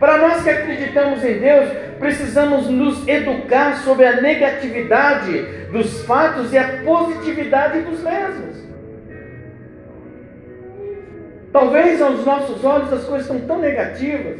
Para 0.00 0.18
nós 0.18 0.42
que 0.42 0.50
acreditamos 0.50 1.24
em 1.24 1.38
Deus, 1.38 1.68
precisamos 2.04 2.68
nos 2.68 3.08
educar 3.08 3.78
sobre 3.78 4.04
a 4.04 4.20
negatividade 4.20 5.40
dos 5.72 6.02
fatos 6.02 6.52
e 6.52 6.58
a 6.58 6.82
positividade 6.84 7.80
dos 7.80 8.02
mesmos. 8.02 8.62
Talvez 11.50 12.02
aos 12.02 12.26
nossos 12.26 12.62
olhos 12.62 12.92
as 12.92 13.04
coisas 13.04 13.22
estão 13.22 13.40
tão 13.46 13.58
negativas, 13.58 14.38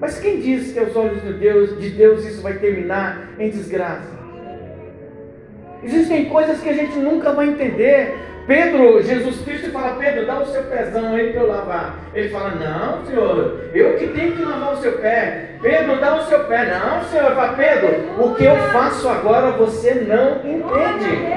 mas 0.00 0.18
quem 0.18 0.40
diz 0.40 0.72
que 0.72 0.78
aos 0.78 0.96
olhos 0.96 1.22
de 1.22 1.34
Deus, 1.34 1.78
de 1.78 1.90
Deus 1.90 2.24
isso 2.24 2.40
vai 2.40 2.54
terminar 2.54 3.34
em 3.38 3.50
desgraça? 3.50 4.16
Existem 5.82 6.24
coisas 6.24 6.58
que 6.58 6.70
a 6.70 6.74
gente 6.74 6.96
nunca 6.98 7.34
vai 7.34 7.50
entender, 7.50 8.14
Pedro, 8.48 9.02
Jesus 9.02 9.42
Cristo 9.42 9.70
fala, 9.72 9.98
Pedro, 9.98 10.24
dá 10.24 10.40
o 10.40 10.46
seu 10.46 10.62
pezão 10.62 11.14
aí 11.14 11.32
para 11.34 11.42
eu 11.42 11.48
lavar. 11.48 11.98
Ele 12.14 12.30
fala, 12.30 12.54
não, 12.54 13.04
senhor, 13.04 13.68
eu 13.74 13.98
que 13.98 14.06
tenho 14.06 14.32
que 14.32 14.42
lavar 14.42 14.72
o 14.72 14.78
seu 14.78 14.92
pé. 14.92 15.50
Pedro, 15.60 16.00
dá 16.00 16.16
o 16.16 16.24
seu 16.24 16.44
pé. 16.44 16.64
Não, 16.64 17.04
senhor, 17.04 17.34
fala, 17.34 17.52
Pedro, 17.52 18.24
o 18.24 18.34
que 18.34 18.44
eu 18.46 18.56
faço 18.72 19.06
agora 19.06 19.50
você 19.50 19.92
não 19.96 20.36
entende. 20.36 21.28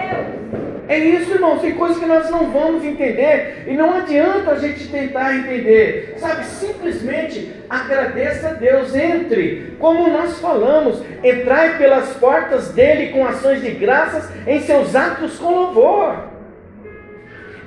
É 0.88 0.98
isso, 0.98 1.34
irmão. 1.34 1.60
Tem 1.60 1.74
coisas 1.74 1.98
que 1.98 2.06
nós 2.06 2.30
não 2.30 2.50
vamos 2.50 2.82
entender 2.86 3.66
e 3.68 3.74
não 3.74 3.94
adianta 3.94 4.52
a 4.52 4.60
gente 4.60 4.88
tentar 4.88 5.36
entender. 5.36 6.14
Sabe, 6.16 6.46
simplesmente 6.46 7.52
agradeça 7.70 8.52
a 8.52 8.54
Deus. 8.54 8.96
Entre, 8.96 9.76
como 9.80 10.10
nós 10.10 10.40
falamos, 10.40 11.04
entrai 11.22 11.78
pelas 11.78 12.14
portas 12.14 12.70
dele 12.70 13.12
com 13.12 13.28
ações 13.28 13.62
de 13.62 13.72
graças 13.72 14.32
em 14.48 14.62
seus 14.62 14.96
atos 14.96 15.38
com 15.38 15.54
louvor 15.54 16.31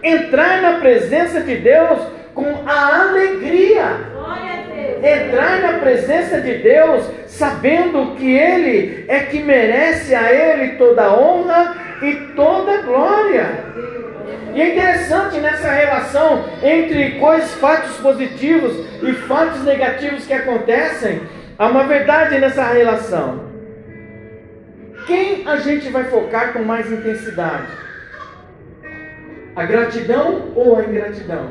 entrar 0.05 0.61
na 0.61 0.79
presença 0.79 1.41
de 1.41 1.57
Deus 1.57 1.99
com 2.35 2.63
a 2.67 3.01
alegria. 3.01 4.15
Entrar 5.03 5.61
na 5.61 5.79
presença 5.79 6.41
de 6.41 6.55
Deus 6.59 7.05
sabendo 7.27 8.15
que 8.17 8.31
Ele 8.37 9.05
é 9.09 9.21
que 9.21 9.41
merece 9.41 10.15
a 10.15 10.33
Ele 10.33 10.77
toda 10.77 11.13
honra 11.13 11.77
e 12.03 12.13
toda 12.37 12.83
glória. 12.83 13.47
E 14.55 14.61
é 14.61 14.73
interessante 14.73 15.39
nessa 15.39 15.69
relação 15.69 16.45
entre 16.63 17.19
coisas, 17.19 17.53
fatos 17.55 17.97
positivos 17.97 18.73
e 19.03 19.13
fatos 19.13 19.65
negativos 19.65 20.25
que 20.27 20.33
acontecem, 20.33 21.23
há 21.59 21.67
uma 21.67 21.85
verdade 21.85 22.39
nessa 22.39 22.65
relação. 22.65 23.53
Quem 25.07 25.43
a 25.47 25.57
gente 25.57 25.89
vai 25.89 26.05
focar 26.05 26.53
com 26.53 26.63
mais 26.63 26.91
intensidade? 26.91 27.67
A 29.57 29.65
gratidão 29.65 30.53
ou 30.55 30.77
a 30.77 30.85
ingratidão? 30.85 31.51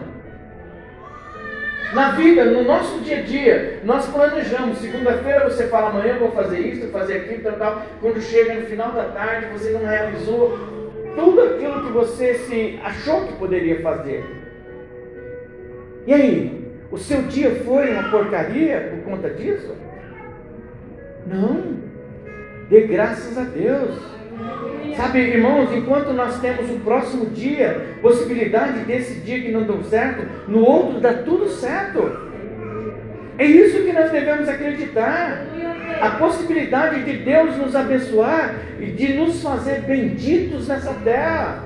Na 1.94 2.12
vida, 2.12 2.46
no 2.46 2.64
nosso 2.64 3.00
dia 3.02 3.20
a 3.20 3.22
dia, 3.22 3.80
nós 3.84 4.08
planejamos. 4.08 4.80
Segunda-feira 4.80 5.48
você 5.48 5.68
fala, 5.68 5.90
amanhã 5.90 6.16
eu 6.16 6.20
vou 6.20 6.32
fazer 6.32 6.60
isso, 6.60 6.88
fazer 6.88 7.18
aquilo, 7.18 7.44
tal, 7.44 7.54
tal. 7.54 7.86
Quando 8.02 8.20
chega 8.20 8.56
no 8.56 8.66
final 8.66 8.92
da 8.92 9.06
tarde, 9.06 9.46
você 9.54 9.70
não 9.72 9.86
realizou 9.86 10.58
tudo 11.16 11.42
aquilo 11.42 11.86
que 11.86 11.92
você 11.92 12.34
se 12.34 12.80
achou 12.84 13.28
que 13.28 13.34
poderia 13.34 13.80
fazer. 13.82 14.26
E 16.08 16.14
aí? 16.14 16.64
O 16.92 16.98
seu 16.98 17.24
dia 17.24 17.52
foi 17.64 17.92
uma 17.92 18.10
porcaria 18.10 18.92
por 18.92 19.12
conta 19.12 19.30
disso? 19.30 19.76
Não. 21.28 21.78
Dê 22.70 22.82
graças 22.82 23.38
a 23.38 23.44
Deus. 23.44 24.00
Sabe, 24.96 25.20
irmãos, 25.20 25.72
enquanto 25.74 26.14
nós 26.14 26.40
temos 26.40 26.70
o 26.70 26.80
próximo 26.80 27.26
dia, 27.28 27.98
possibilidade 28.02 28.80
desse 28.82 29.20
dia 29.22 29.42
que 29.42 29.52
não 29.52 29.64
deu 29.64 29.84
certo, 29.84 30.26
no 30.48 30.64
outro 30.64 31.00
dá 31.00 31.14
tudo 31.14 31.50
certo. 31.50 32.32
É 33.38 33.46
isso 33.46 33.84
que 33.84 33.92
nós 33.92 34.12
devemos 34.12 34.48
acreditar. 34.48 35.46
A 36.00 36.12
possibilidade 36.12 37.04
de 37.04 37.18
Deus 37.18 37.58
nos 37.58 37.76
abençoar 37.76 38.56
e 38.80 38.88
de 38.88 39.14
nos 39.14 39.42
fazer 39.42 39.82
benditos 39.82 40.68
nessa 40.68 40.94
terra. 41.04 41.64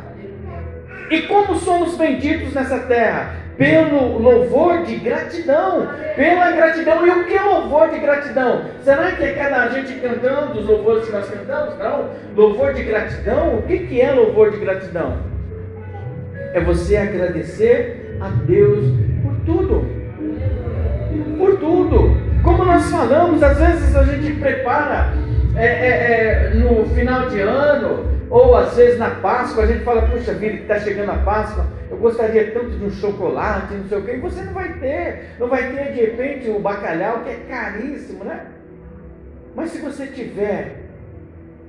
E 1.09 1.21
como 1.23 1.55
somos 1.55 1.97
benditos 1.97 2.53
nessa 2.53 2.79
terra? 2.79 3.46
Pelo 3.57 4.19
louvor 4.19 4.83
de 4.83 4.97
gratidão, 4.97 5.87
pela 6.15 6.51
gratidão. 6.51 7.07
E 7.07 7.09
o 7.09 7.25
que 7.25 7.33
é 7.33 7.41
louvor 7.41 7.89
de 7.89 7.99
gratidão? 7.99 8.65
Será 8.83 9.11
que 9.13 9.23
é 9.23 9.33
cada 9.33 9.69
gente 9.69 9.99
cantando 9.99 10.59
os 10.59 10.65
louvores 10.65 11.05
que 11.05 11.11
nós 11.11 11.29
cantamos? 11.29 11.77
Não. 11.79 12.09
Louvor 12.35 12.73
de 12.73 12.83
gratidão, 12.83 13.55
o 13.55 13.63
que, 13.63 13.79
que 13.79 13.99
é 13.99 14.11
louvor 14.11 14.51
de 14.51 14.57
gratidão? 14.57 15.17
É 16.53 16.61
você 16.61 16.97
agradecer 16.97 18.17
a 18.21 18.29
Deus 18.45 18.85
por 19.23 19.35
tudo 19.45 19.97
por 21.37 21.57
tudo. 21.59 22.17
Como 22.43 22.65
nós 22.65 22.89
falamos, 22.89 23.41
às 23.41 23.57
vezes 23.57 23.95
a 23.95 24.03
gente 24.03 24.39
prepara 24.39 25.13
é, 25.55 25.65
é, 25.65 26.51
é, 26.51 26.53
no 26.55 26.85
final 26.93 27.29
de 27.29 27.39
ano, 27.39 28.05
ou 28.29 28.55
às 28.55 28.75
vezes 28.75 28.99
na 28.99 29.09
Páscoa, 29.09 29.63
a 29.63 29.67
gente 29.67 29.83
fala, 29.83 30.03
puxa 30.03 30.33
vida, 30.33 30.55
está 30.55 30.79
chegando 30.79 31.11
a 31.11 31.17
Páscoa, 31.17 31.65
eu 31.89 31.97
gostaria 31.97 32.51
tanto 32.51 32.71
de 32.71 32.85
um 32.85 32.89
chocolate, 32.89 33.73
não 33.73 33.87
sei 33.87 33.97
o 33.97 34.01
quê, 34.03 34.13
e 34.15 34.19
você 34.19 34.41
não 34.41 34.53
vai 34.53 34.73
ter. 34.73 35.29
Não 35.39 35.47
vai 35.47 35.71
ter, 35.71 35.93
de 35.93 36.01
repente, 36.01 36.49
o 36.49 36.59
bacalhau, 36.59 37.23
que 37.23 37.29
é 37.29 37.39
caríssimo, 37.49 38.23
né? 38.23 38.47
Mas 39.55 39.71
se 39.71 39.79
você 39.79 40.07
tiver 40.07 40.83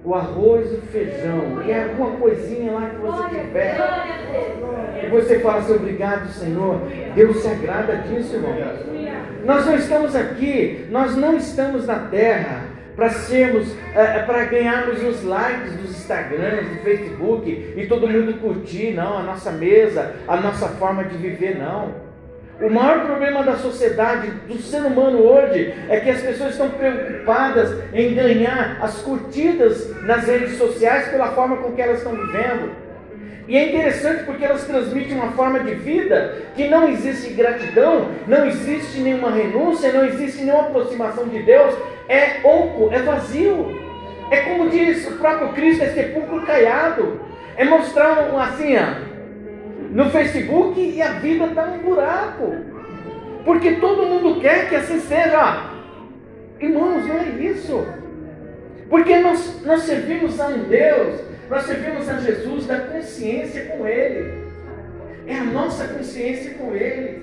o 0.04 0.14
arroz 0.14 0.72
o 0.72 0.80
feijão, 0.82 1.62
e 1.66 1.74
alguma 1.74 2.12
coisinha 2.12 2.72
lá 2.72 2.90
que 2.90 2.96
você 2.96 3.40
tiver, 3.40 3.78
e 5.04 5.08
você 5.08 5.40
fala 5.40 5.58
assim, 5.58 5.74
obrigado, 5.74 6.28
Senhor, 6.28 6.80
Deus 7.14 7.38
se 7.38 7.48
agrada 7.48 7.96
disso, 7.96 8.36
irmão. 8.36 8.54
Nós 9.44 9.66
não 9.66 9.74
estamos 9.74 10.14
aqui, 10.14 10.86
nós 10.90 11.16
não 11.16 11.36
estamos 11.36 11.86
na 11.86 11.98
terra 12.00 12.67
para 12.98 13.10
sermos, 13.10 13.68
é, 13.94 14.18
para 14.24 14.44
ganharmos 14.46 15.00
os 15.04 15.22
likes 15.22 15.72
dos 15.76 15.90
Instagrams, 15.90 16.68
do 16.68 16.82
Facebook 16.82 17.74
e 17.76 17.86
todo 17.86 18.08
mundo 18.08 18.40
curtir, 18.40 18.92
não, 18.92 19.18
a 19.18 19.22
nossa 19.22 19.52
mesa, 19.52 20.16
a 20.26 20.36
nossa 20.38 20.66
forma 20.70 21.04
de 21.04 21.16
viver, 21.16 21.56
não. 21.56 21.94
O 22.60 22.68
maior 22.68 23.06
problema 23.06 23.44
da 23.44 23.54
sociedade, 23.54 24.32
do 24.48 24.60
ser 24.60 24.80
humano 24.80 25.18
hoje, 25.18 25.72
é 25.88 26.00
que 26.00 26.10
as 26.10 26.20
pessoas 26.20 26.50
estão 26.50 26.70
preocupadas 26.70 27.72
em 27.94 28.16
ganhar 28.16 28.78
as 28.82 29.00
curtidas 29.00 29.94
nas 30.02 30.26
redes 30.26 30.58
sociais 30.58 31.06
pela 31.06 31.28
forma 31.28 31.58
com 31.58 31.70
que 31.70 31.80
elas 31.80 31.98
estão 31.98 32.16
vivendo. 32.16 32.87
E 33.48 33.56
é 33.56 33.68
interessante 33.68 34.24
porque 34.24 34.44
elas 34.44 34.66
transmitem 34.66 35.16
uma 35.16 35.32
forma 35.32 35.60
de 35.60 35.74
vida 35.74 36.36
que 36.54 36.68
não 36.68 36.86
existe 36.86 37.32
gratidão, 37.32 38.10
não 38.26 38.46
existe 38.46 39.00
nenhuma 39.00 39.30
renúncia, 39.30 39.90
não 39.90 40.04
existe 40.04 40.42
nenhuma 40.42 40.68
aproximação 40.68 41.26
de 41.26 41.42
Deus. 41.42 41.74
É 42.08 42.40
oco, 42.44 42.90
é 42.92 42.98
vazio. 42.98 43.80
É 44.30 44.40
como 44.40 44.68
diz 44.68 45.08
o 45.08 45.12
próprio 45.12 45.54
Cristo, 45.54 45.82
é 45.82 45.88
sepulcro 45.88 46.44
caiado. 46.44 47.22
É 47.56 47.64
mostrar 47.64 48.30
um, 48.30 48.38
assim, 48.38 48.76
ó, 48.76 49.08
no 49.92 50.10
Facebook 50.10 50.78
e 50.78 51.00
a 51.00 51.12
vida 51.12 51.46
está 51.46 51.64
um 51.64 51.78
buraco. 51.78 52.54
Porque 53.46 53.72
todo 53.76 54.06
mundo 54.06 54.42
quer 54.42 54.68
que 54.68 54.74
assim 54.74 55.00
seja. 55.00 55.70
Irmãos, 56.60 57.06
não 57.06 57.16
é 57.16 57.28
isso. 57.40 57.86
Porque 58.90 59.16
nós, 59.20 59.62
nós 59.64 59.82
servimos 59.84 60.38
a 60.38 60.48
um 60.48 60.64
Deus 60.64 61.20
nós 61.48 61.64
servimos 61.64 62.08
a 62.08 62.18
Jesus 62.18 62.66
da 62.66 62.78
consciência 62.78 63.64
com 63.66 63.86
Ele. 63.86 64.48
É 65.26 65.36
a 65.36 65.44
nossa 65.44 65.88
consciência 65.88 66.54
com 66.54 66.74
Ele. 66.74 67.22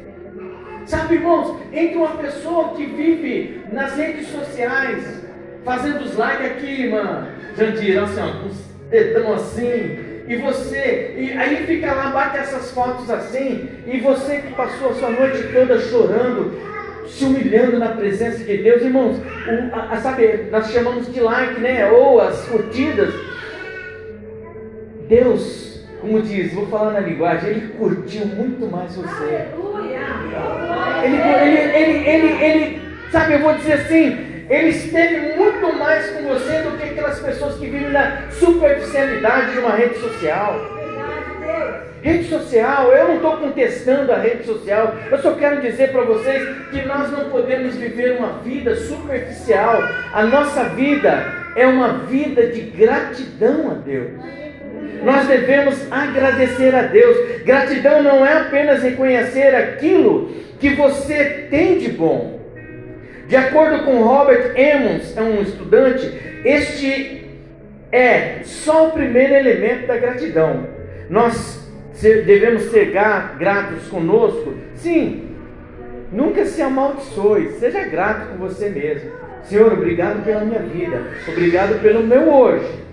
Sabe, 0.86 1.16
irmãos, 1.16 1.60
entre 1.74 1.98
uma 1.98 2.18
pessoa 2.18 2.76
que 2.76 2.86
vive 2.86 3.62
nas 3.72 3.96
redes 3.96 4.28
sociais, 4.28 5.24
fazendo 5.64 6.04
os 6.04 6.16
likes 6.16 6.46
aqui, 6.46 6.84
irmã, 6.84 7.28
Jandir, 7.58 8.04
assim, 8.04 8.20
ó, 8.22 8.42
com 8.42 8.48
os 8.50 8.66
dedão 8.90 9.34
assim, 9.34 9.98
e 10.28 10.36
você, 10.38 11.16
e 11.18 11.32
aí 11.32 11.66
fica 11.66 11.94
lá, 11.94 12.10
bate 12.12 12.38
essas 12.38 12.72
fotos 12.72 13.10
assim, 13.10 13.68
e 13.86 14.00
você 14.00 14.38
que 14.38 14.54
passou 14.54 14.90
a 14.90 14.94
sua 14.94 15.10
noite 15.10 15.44
toda 15.54 15.80
chorando, 15.80 16.52
se 17.08 17.26
humilhando 17.26 17.78
na 17.80 17.90
presença 17.90 18.44
de 18.44 18.58
Deus, 18.58 18.82
irmãos, 18.82 19.18
o, 19.18 19.76
a, 19.76 19.94
a, 19.94 19.98
sabe, 19.98 20.48
nós 20.52 20.72
chamamos 20.72 21.12
de 21.12 21.20
like, 21.20 21.60
né? 21.60 21.90
Ou 21.92 22.20
as 22.20 22.46
curtidas, 22.46 23.14
Deus, 25.08 25.82
como 26.02 26.22
diz, 26.22 26.54
vou 26.54 26.68
falar 26.68 26.92
na 26.92 27.00
linguagem, 27.00 27.50
Ele 27.50 27.68
curtiu 27.78 28.26
muito 28.26 28.66
mais 28.68 28.96
você. 28.96 29.48
Ele, 31.04 31.18
ele, 31.18 31.60
ele, 31.78 32.10
ele, 32.10 32.44
ele, 32.44 32.82
sabe, 33.12 33.34
eu 33.34 33.40
vou 33.40 33.54
dizer 33.54 33.74
assim, 33.74 34.46
ele 34.50 34.70
esteve 34.70 35.36
muito 35.36 35.78
mais 35.78 36.10
com 36.12 36.24
você 36.24 36.62
do 36.62 36.78
que 36.78 36.84
aquelas 36.84 37.20
pessoas 37.20 37.56
que 37.56 37.68
vivem 37.68 37.92
na 37.92 38.30
superficialidade 38.32 39.52
de 39.52 39.60
uma 39.60 39.72
rede 39.72 40.00
social. 40.00 40.60
Rede 42.02 42.30
social, 42.30 42.92
eu 42.92 43.08
não 43.08 43.16
estou 43.16 43.38
contestando 43.38 44.12
a 44.12 44.18
rede 44.18 44.44
social, 44.46 44.96
eu 45.10 45.18
só 45.20 45.34
quero 45.34 45.62
dizer 45.62 45.92
para 45.92 46.02
vocês 46.02 46.44
que 46.70 46.82
nós 46.84 47.12
não 47.12 47.30
podemos 47.30 47.76
viver 47.76 48.18
uma 48.18 48.40
vida 48.44 48.76
superficial. 48.76 49.82
A 50.14 50.24
nossa 50.24 50.66
vida 50.66 51.26
é 51.56 51.66
uma 51.66 52.00
vida 52.00 52.48
de 52.48 52.62
gratidão 52.62 53.72
a 53.72 53.74
Deus 53.76 54.45
nós 55.04 55.28
devemos 55.28 55.92
agradecer 55.92 56.74
a 56.74 56.84
Deus. 56.84 57.44
Gratidão 57.44 58.02
não 58.02 58.26
é 58.26 58.34
apenas 58.34 58.82
reconhecer 58.82 59.54
aquilo 59.56 60.32
que 60.60 60.70
você 60.72 61.48
tem 61.50 61.78
de 61.78 61.90
bom. 61.90 62.40
De 63.28 63.36
acordo 63.36 63.84
com 63.84 64.04
Robert 64.04 64.54
Emmons, 64.56 65.16
é 65.18 65.22
um 65.22 65.42
estudante, 65.42 66.12
este 66.44 67.24
é 67.92 68.40
só 68.44 68.88
o 68.88 68.92
primeiro 68.92 69.34
elemento 69.34 69.88
da 69.88 69.98
gratidão. 69.98 70.68
Nós 71.10 71.72
devemos 72.02 72.64
ser 72.64 72.92
gratos 72.92 73.88
conosco? 73.90 74.54
Sim. 74.76 75.30
Nunca 76.12 76.46
se 76.46 76.62
amaldiçoe, 76.62 77.54
seja 77.60 77.84
grato 77.86 78.30
com 78.30 78.38
você 78.38 78.70
mesmo. 78.70 79.12
Senhor, 79.44 79.74
obrigado 79.74 80.24
pela 80.24 80.42
minha 80.42 80.62
vida, 80.62 81.02
obrigado 81.28 81.82
pelo 81.82 82.04
meu 82.04 82.34
hoje. 82.34 82.85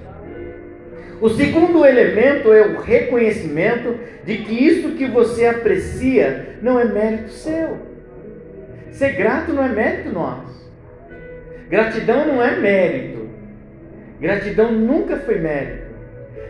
O 1.23 1.31
segundo 1.31 1.87
elemento 1.87 2.53
é 2.53 2.63
o 2.63 2.81
reconhecimento 2.81 3.97
de 4.25 4.39
que 4.39 4.53
isso 4.53 4.97
que 4.97 5.07
você 5.07 5.47
aprecia 5.47 6.57
não 6.61 6.81
é 6.81 6.85
mérito 6.85 7.31
seu. 7.31 7.79
Ser 8.91 9.13
grato 9.13 9.53
não 9.53 9.65
é 9.65 9.69
mérito 9.69 10.11
nosso. 10.13 10.69
Gratidão 11.71 12.27
não 12.27 12.43
é 12.43 12.57
mérito. 12.57 13.29
Gratidão 14.21 14.73
nunca 14.73 15.17
foi 15.19 15.39
mérito. 15.39 15.93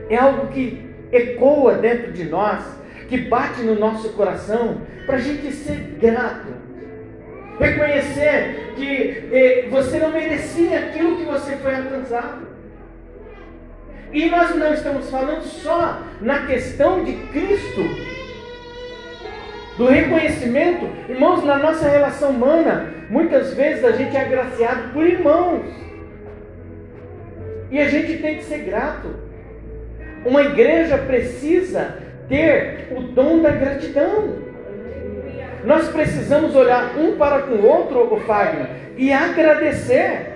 É 0.09 0.17
algo 0.17 0.47
que 0.47 0.89
ecoa 1.13 1.75
dentro 1.75 2.11
de 2.11 2.25
nós, 2.25 2.65
que 3.11 3.19
bate 3.19 3.61
no 3.61 3.75
nosso 3.75 4.15
coração, 4.15 4.81
para 5.05 5.17
a 5.17 5.21
gente 5.21 5.53
ser 5.53 5.99
grato. 6.01 6.49
Reconhecer 7.61 8.73
que 8.75 9.29
eh, 9.31 9.67
você 9.71 9.99
não 9.99 10.13
merecia 10.13 10.79
aquilo 10.79 11.19
que 11.19 11.25
você 11.25 11.57
foi 11.57 11.75
alcançado. 11.75 12.52
E 14.13 14.29
nós 14.29 14.55
não 14.55 14.75
estamos 14.75 15.09
falando 15.09 15.43
só 15.43 16.03
na 16.21 16.47
questão 16.47 17.03
de 17.03 17.15
Cristo, 17.33 17.83
do 19.79 19.87
reconhecimento. 19.87 20.87
Irmãos, 21.09 21.43
na 21.45 21.57
nossa 21.57 21.89
relação 21.89 22.31
humana, 22.31 22.93
muitas 23.09 23.55
vezes 23.55 23.83
a 23.83 23.93
gente 23.93 24.15
é 24.15 24.21
agraciado 24.21 24.93
por 24.93 25.07
irmãos. 25.07 25.65
E 27.71 27.81
a 27.81 27.89
gente 27.89 28.19
tem 28.19 28.37
que 28.37 28.45
ser 28.45 28.59
grato. 28.59 29.09
Uma 30.27 30.43
igreja 30.43 30.99
precisa 30.99 31.97
ter 32.29 32.89
o 32.95 33.01
dom 33.01 33.41
da 33.41 33.51
gratidão. 33.51 34.43
Nós 35.65 35.89
precisamos 35.89 36.55
olhar 36.55 36.99
um 36.99 37.17
para 37.17 37.43
com 37.43 37.55
o 37.55 37.67
outro, 37.67 38.15
o 38.15 38.21
Fagner, 38.21 38.67
e 38.99 39.11
agradecer. 39.11 40.33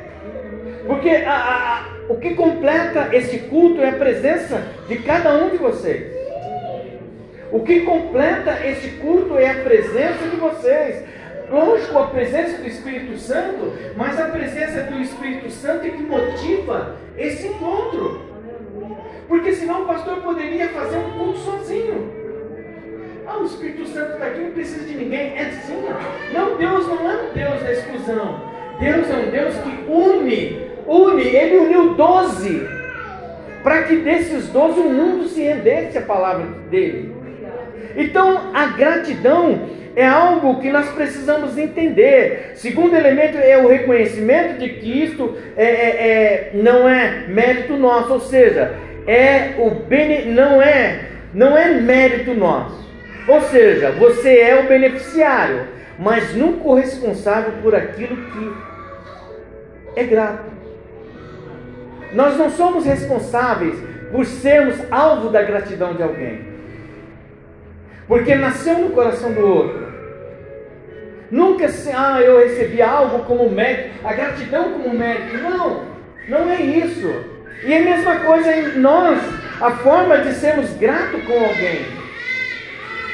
Porque 0.87 1.11
a, 1.11 1.35
a, 1.35 1.96
o 2.09 2.17
que 2.17 2.35
completa 2.35 3.09
esse 3.13 3.39
culto 3.41 3.81
é 3.81 3.91
a 3.91 3.95
presença 3.95 4.63
de 4.89 4.97
cada 4.99 5.35
um 5.35 5.51
de 5.51 5.57
vocês. 5.57 6.15
O 7.51 7.61
que 7.61 7.81
completa 7.81 8.59
esse 8.67 8.89
culto 8.99 9.39
é 9.39 9.51
a 9.51 9.63
presença 9.63 10.29
de 10.31 10.37
vocês. 10.37 11.05
Lógico, 11.51 11.99
a 11.99 12.07
presença 12.09 12.59
do 12.59 12.67
Espírito 12.67 13.17
Santo, 13.19 13.73
mas 13.97 14.21
a 14.21 14.29
presença 14.29 14.83
do 14.83 15.01
Espírito 15.01 15.51
Santo 15.51 15.87
é 15.87 15.91
que 15.91 16.03
motiva 16.03 16.97
esse 17.17 17.47
encontro. 17.49 18.21
Porque 19.29 19.53
senão 19.53 19.83
o 19.83 19.87
pastor 19.87 20.23
poderia 20.23 20.69
fazer 20.69 20.99
um 20.99 21.11
culto 21.13 21.39
sozinho. 21.39 22.13
Ah, 23.27 23.39
o 23.39 23.45
Espírito 23.45 23.87
Santo 23.87 24.13
está 24.13 24.27
aqui, 24.27 24.41
não 24.41 24.53
precisa 24.53 24.85
de 24.85 24.95
ninguém. 24.95 25.37
É 25.37 25.51
sim. 25.51 25.85
Não, 26.33 26.57
Deus 26.57 26.87
não 26.87 27.11
é 27.11 27.23
um 27.23 27.33
Deus 27.33 27.63
da 27.63 27.73
exclusão. 27.73 28.41
Deus 28.79 29.11
é 29.11 29.15
um 29.15 29.31
Deus 29.31 29.55
que 29.57 29.91
une 29.91 30.66
une, 30.87 31.23
ele 31.23 31.59
uniu 31.59 31.95
doze 31.95 32.67
para 33.63 33.83
que 33.83 33.97
desses 33.97 34.49
doze 34.49 34.79
o 34.79 34.89
mundo 34.89 35.29
se 35.29 35.43
rendesse 35.43 35.99
à 35.99 36.03
palavra 36.03 36.47
dele. 36.71 37.15
Então, 37.97 38.55
a 38.55 38.67
gratidão 38.67 39.69
é 39.97 40.07
algo 40.07 40.61
que 40.61 40.71
nós 40.71 40.89
precisamos 40.91 41.57
entender. 41.57 42.53
Segundo 42.55 42.95
elemento 42.95 43.39
é 43.39 43.57
o 43.57 43.67
reconhecimento 43.67 44.59
de 44.59 44.69
que 44.69 45.05
isto 45.05 45.37
é, 45.57 45.65
é, 45.65 46.09
é, 46.09 46.51
não 46.55 46.89
é 46.89 47.27
mérito 47.27 47.77
nosso, 47.77 48.13
ou 48.13 48.21
seja, 48.21 48.75
é 49.07 49.55
o 49.59 49.71
bene, 49.71 50.27
não 50.27 50.61
é 50.61 51.01
não 51.33 51.57
é 51.57 51.71
mérito 51.71 52.35
nosso. 52.35 52.87
Ou 53.29 53.41
seja, 53.43 53.91
você 53.91 54.39
é 54.39 54.61
o 54.61 54.69
beneficiário, 54.69 55.67
mas 55.99 56.35
nunca 56.35 56.69
o 56.69 56.75
responsável 56.75 57.53
por 57.63 57.75
aquilo 57.75 58.17
que 58.17 58.53
é 59.97 60.05
grato. 60.05 60.56
Nós 62.13 62.37
não 62.37 62.51
somos 62.51 62.85
responsáveis 62.85 63.77
por 64.11 64.25
sermos 64.25 64.77
alvo 64.91 65.31
da 65.31 65.43
gratidão 65.43 65.95
de 65.95 66.03
alguém. 66.03 66.57
Porque 68.07 68.35
nasceu 68.35 68.79
no 68.79 68.91
coração 68.91 69.33
do 69.33 69.47
outro. 69.47 69.87
Nunca 71.31 71.69
se, 71.69 71.91
ah, 71.91 72.21
eu 72.21 72.39
recebi 72.39 72.81
algo 72.81 73.25
como 73.25 73.51
mérito, 73.51 74.07
a 74.07 74.13
gratidão 74.13 74.73
como 74.73 74.97
mérito. 74.97 75.37
Não, 75.39 75.85
não 76.29 76.51
é 76.51 76.63
isso. 76.63 77.13
E 77.65 77.73
é 77.73 77.79
a 77.79 77.85
mesma 77.85 78.17
coisa 78.21 78.55
em 78.55 78.79
nós, 78.79 79.19
a 79.61 79.71
forma 79.73 80.19
de 80.19 80.35
sermos 80.35 80.71
gratos 80.75 81.25
com 81.25 81.33
alguém. 81.33 81.85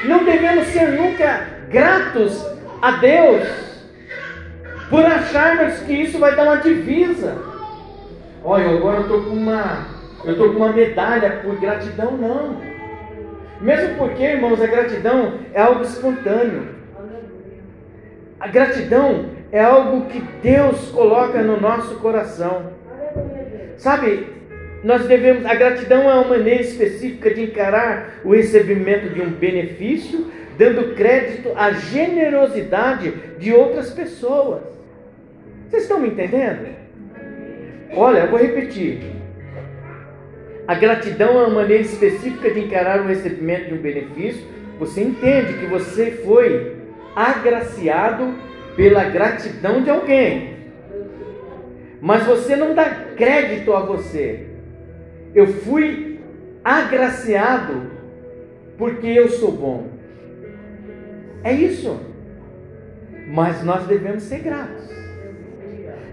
Não 0.05 0.25
devemos 0.25 0.67
ser 0.67 0.89
nunca 0.89 1.47
gratos 1.71 2.45
a 2.83 2.91
Deus 2.93 3.49
por 4.91 5.07
acharmos 5.07 5.79
que 5.81 5.93
isso 5.95 6.19
vai 6.19 6.37
dar 6.37 6.43
uma 6.43 6.57
divisa. 6.59 7.52
Olha, 8.45 8.71
agora 8.71 8.97
eu 8.97 9.03
estou 9.03 9.23
com 9.23 9.31
uma, 9.31 9.87
eu 10.25 10.33
estou 10.33 10.49
com 10.51 10.57
uma 10.57 10.73
medalha 10.73 11.41
por 11.43 11.61
gratidão, 11.61 12.17
não. 12.17 12.57
Mesmo 13.61 13.97
porque, 13.97 14.23
irmãos, 14.23 14.61
a 14.61 14.67
gratidão 14.67 15.35
é 15.55 15.63
algo 15.63 15.83
espontâneo. 15.83 16.69
A 18.41 18.49
gratidão 18.49 19.27
é 19.53 19.63
algo 19.63 20.07
que 20.07 20.21
Deus 20.43 20.91
coloca 20.91 21.41
no 21.41 21.61
nosso 21.61 21.95
coração. 21.97 22.73
Sabe, 23.77 24.27
nós 24.83 25.07
devemos, 25.07 25.47
a 25.47 25.55
gratidão 25.55 26.11
é 26.11 26.15
uma 26.15 26.37
maneira 26.37 26.63
específica 26.63 27.33
de 27.33 27.45
encarar 27.45 28.15
o 28.25 28.35
recebimento 28.35 29.11
de 29.11 29.23
um 29.23 29.31
benefício, 29.31 30.27
dando 30.59 30.97
crédito 30.97 31.53
à 31.55 31.71
generosidade 31.71 33.13
de 33.39 33.53
outras 33.53 33.91
pessoas. 33.91 34.63
Vocês 35.71 35.85
estão 35.85 36.01
me 36.01 36.09
entendendo? 36.09 36.82
Olha, 37.95 38.21
eu 38.21 38.31
vou 38.31 38.39
repetir. 38.39 39.01
A 40.67 40.75
gratidão 40.75 41.39
é 41.41 41.47
uma 41.47 41.63
maneira 41.63 41.83
específica 41.83 42.51
de 42.51 42.61
encarar 42.61 43.01
o 43.01 43.07
recebimento 43.07 43.69
de 43.69 43.75
um 43.75 43.83
benefício. 43.83 44.47
Você 44.79 45.03
entende 45.03 45.59
que 45.59 45.67
você 45.67 46.11
foi 46.25 46.77
agraciado 47.15 48.35
pela 48.77 49.05
gratidão 49.05 49.83
de 49.83 49.91
alguém. 49.91 50.57
Mas 52.01 52.25
você 52.25 52.57
não 52.57 52.75
dá 52.75 52.89
crédito 53.17 53.73
a 53.75 53.81
você. 53.81 54.47
Eu 55.35 55.47
fui 55.47 56.21
agraciado 56.65 57.91
porque 58.79 59.07
eu 59.07 59.29
sou 59.29 59.53
bom. 59.53 59.89
É 61.45 61.53
isso. 61.53 62.01
Mas 63.29 63.63
nós 63.63 63.87
devemos 63.87 64.23
ser 64.23 64.41
gratos. 64.41 65.02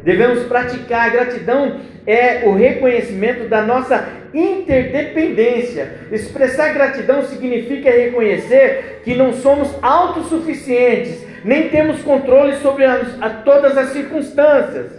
Devemos 0.03 0.43
praticar 0.43 1.07
a 1.07 1.09
gratidão 1.09 1.79
é 2.07 2.41
o 2.45 2.55
reconhecimento 2.55 3.47
da 3.47 3.61
nossa 3.61 4.07
interdependência. 4.33 5.93
Expressar 6.11 6.73
gratidão 6.73 7.23
significa 7.23 7.89
reconhecer 7.91 9.01
que 9.03 9.15
não 9.15 9.33
somos 9.33 9.69
autossuficientes, 9.81 11.23
nem 11.43 11.69
temos 11.69 12.01
controle 12.01 12.55
sobre 12.57 12.85
a, 12.85 13.01
a 13.21 13.29
todas 13.29 13.77
as 13.77 13.89
circunstâncias. 13.89 14.91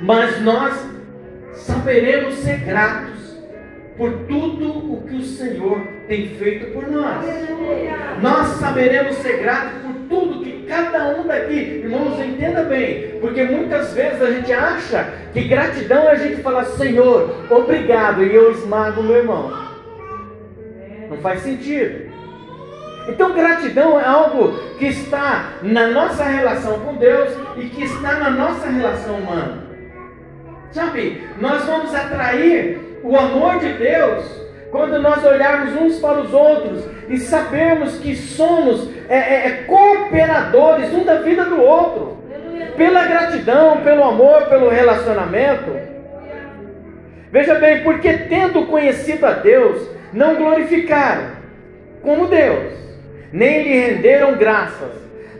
Mas 0.00 0.40
nós 0.40 0.74
saberemos 1.52 2.34
ser 2.36 2.60
gratos 2.60 3.20
por 3.96 4.12
tudo 4.26 4.94
o 4.94 5.02
que 5.06 5.16
o 5.16 5.22
Senhor 5.22 5.86
tem 6.08 6.28
feito 6.30 6.72
por 6.72 6.90
nós. 6.90 7.22
Nós 8.22 8.46
saberemos 8.58 9.16
ser 9.16 9.38
gratos 9.40 9.79
tudo 10.10 10.44
que 10.44 10.66
cada 10.66 11.16
um 11.16 11.26
daqui, 11.26 11.54
irmãos, 11.54 12.18
entenda 12.20 12.64
bem, 12.64 13.18
porque 13.20 13.44
muitas 13.44 13.94
vezes 13.94 14.20
a 14.20 14.30
gente 14.32 14.52
acha 14.52 15.08
que 15.32 15.44
gratidão 15.44 16.02
é 16.02 16.10
a 16.10 16.16
gente 16.16 16.42
falar, 16.42 16.64
Senhor, 16.64 17.46
obrigado, 17.48 18.24
e 18.24 18.34
eu 18.34 18.50
esmago 18.50 19.02
meu 19.02 19.16
irmão. 19.16 19.52
Não 21.08 21.16
faz 21.18 21.40
sentido. 21.40 22.10
Então, 23.08 23.32
gratidão 23.32 23.98
é 23.98 24.04
algo 24.04 24.58
que 24.78 24.86
está 24.86 25.54
na 25.62 25.86
nossa 25.86 26.24
relação 26.24 26.80
com 26.80 26.94
Deus 26.96 27.30
e 27.56 27.66
que 27.68 27.84
está 27.84 28.14
na 28.14 28.30
nossa 28.30 28.68
relação 28.68 29.14
humana. 29.14 29.64
Sabe, 30.72 31.22
nós 31.40 31.64
vamos 31.64 31.94
atrair 31.94 33.00
o 33.02 33.16
amor 33.16 33.58
de 33.58 33.72
Deus 33.72 34.24
quando 34.70 35.00
nós 35.00 35.24
olharmos 35.24 35.74
uns 35.80 35.98
para 35.98 36.20
os 36.20 36.32
outros 36.32 36.84
e 37.10 37.18
sabermos 37.18 37.98
que 37.98 38.14
somos 38.14 38.88
é, 39.08 39.18
é, 39.18 39.46
é, 39.46 39.50
cooperadores 39.66 40.94
um 40.94 41.04
da 41.04 41.16
vida 41.16 41.44
do 41.44 41.60
outro, 41.60 42.18
pela 42.76 43.04
gratidão, 43.04 43.78
pelo 43.78 44.04
amor, 44.04 44.46
pelo 44.46 44.68
relacionamento. 44.68 45.76
Veja 47.32 47.56
bem, 47.56 47.82
porque 47.82 48.12
tendo 48.12 48.64
conhecido 48.66 49.26
a 49.26 49.32
Deus, 49.32 49.88
não 50.12 50.36
glorificaram 50.36 51.32
como 52.00 52.28
Deus, 52.28 52.72
nem 53.32 53.64
lhe 53.64 53.80
renderam 53.80 54.36
graças, 54.36 54.92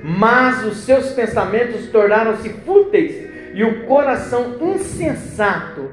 mas 0.02 0.64
os 0.64 0.78
seus 0.78 1.12
pensamentos 1.12 1.86
tornaram-se 1.86 2.48
fúteis 2.48 3.14
e 3.54 3.62
o 3.62 3.84
coração 3.84 4.56
insensato 4.60 5.88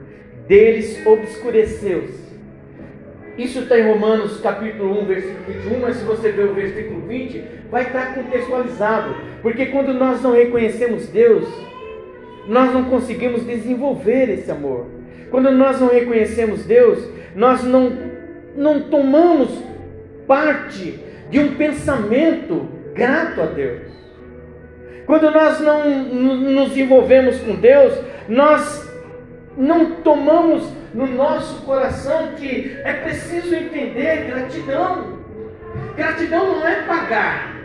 deles 0.48 1.06
obscureceu-se. 1.06 2.27
Isso 3.38 3.60
está 3.60 3.78
em 3.78 3.88
Romanos 3.88 4.39
capítulo 4.41 5.00
1, 5.02 5.06
versículo 5.06 5.43
21, 5.47 5.80
mas 5.80 5.97
se 5.97 6.04
você 6.04 6.32
ver 6.32 6.45
o 6.45 6.56
versículo 6.56 7.02
20, 7.02 7.43
vai 7.69 7.84
estar 7.84 8.15
contextualizado. 8.15 9.15
Porque 9.43 9.67
quando 9.67 9.93
nós 9.93 10.23
não 10.23 10.32
reconhecemos 10.32 11.08
Deus, 11.08 11.47
nós 12.47 12.73
não 12.73 12.86
conseguimos 12.86 13.45
desenvolver 13.45 14.30
esse 14.30 14.50
amor. 14.50 14.88
Quando 15.30 15.52
nós 15.52 15.80
não 15.80 15.89
reconhecemos 15.89 16.65
Deus, 16.65 17.08
nós 17.36 17.63
não, 17.63 17.91
não 18.56 18.82
tomamos 18.89 19.52
parte 20.26 21.00
de 21.30 21.39
um 21.39 21.56
pensamento 21.56 22.67
grato 22.95 23.41
a 23.41 23.45
Deus. 23.45 23.84
Quando 25.06 25.30
nós 25.30 25.60
não 25.60 25.88
nos 25.89 26.76
envolvemos 26.76 27.39
com 27.41 27.56
Deus, 27.56 27.93
nós 28.28 28.91
não 29.56 29.91
tomamos 30.02 30.77
no 30.93 31.08
nosso 31.08 31.62
coração 31.62 32.34
que 32.36 32.78
é 32.84 32.93
preciso 32.93 33.56
entender 33.56 34.26
gratidão. 34.28 35.17
Gratidão 35.95 36.60
não 36.60 36.67
é 36.67 36.82
pagar. 36.84 37.56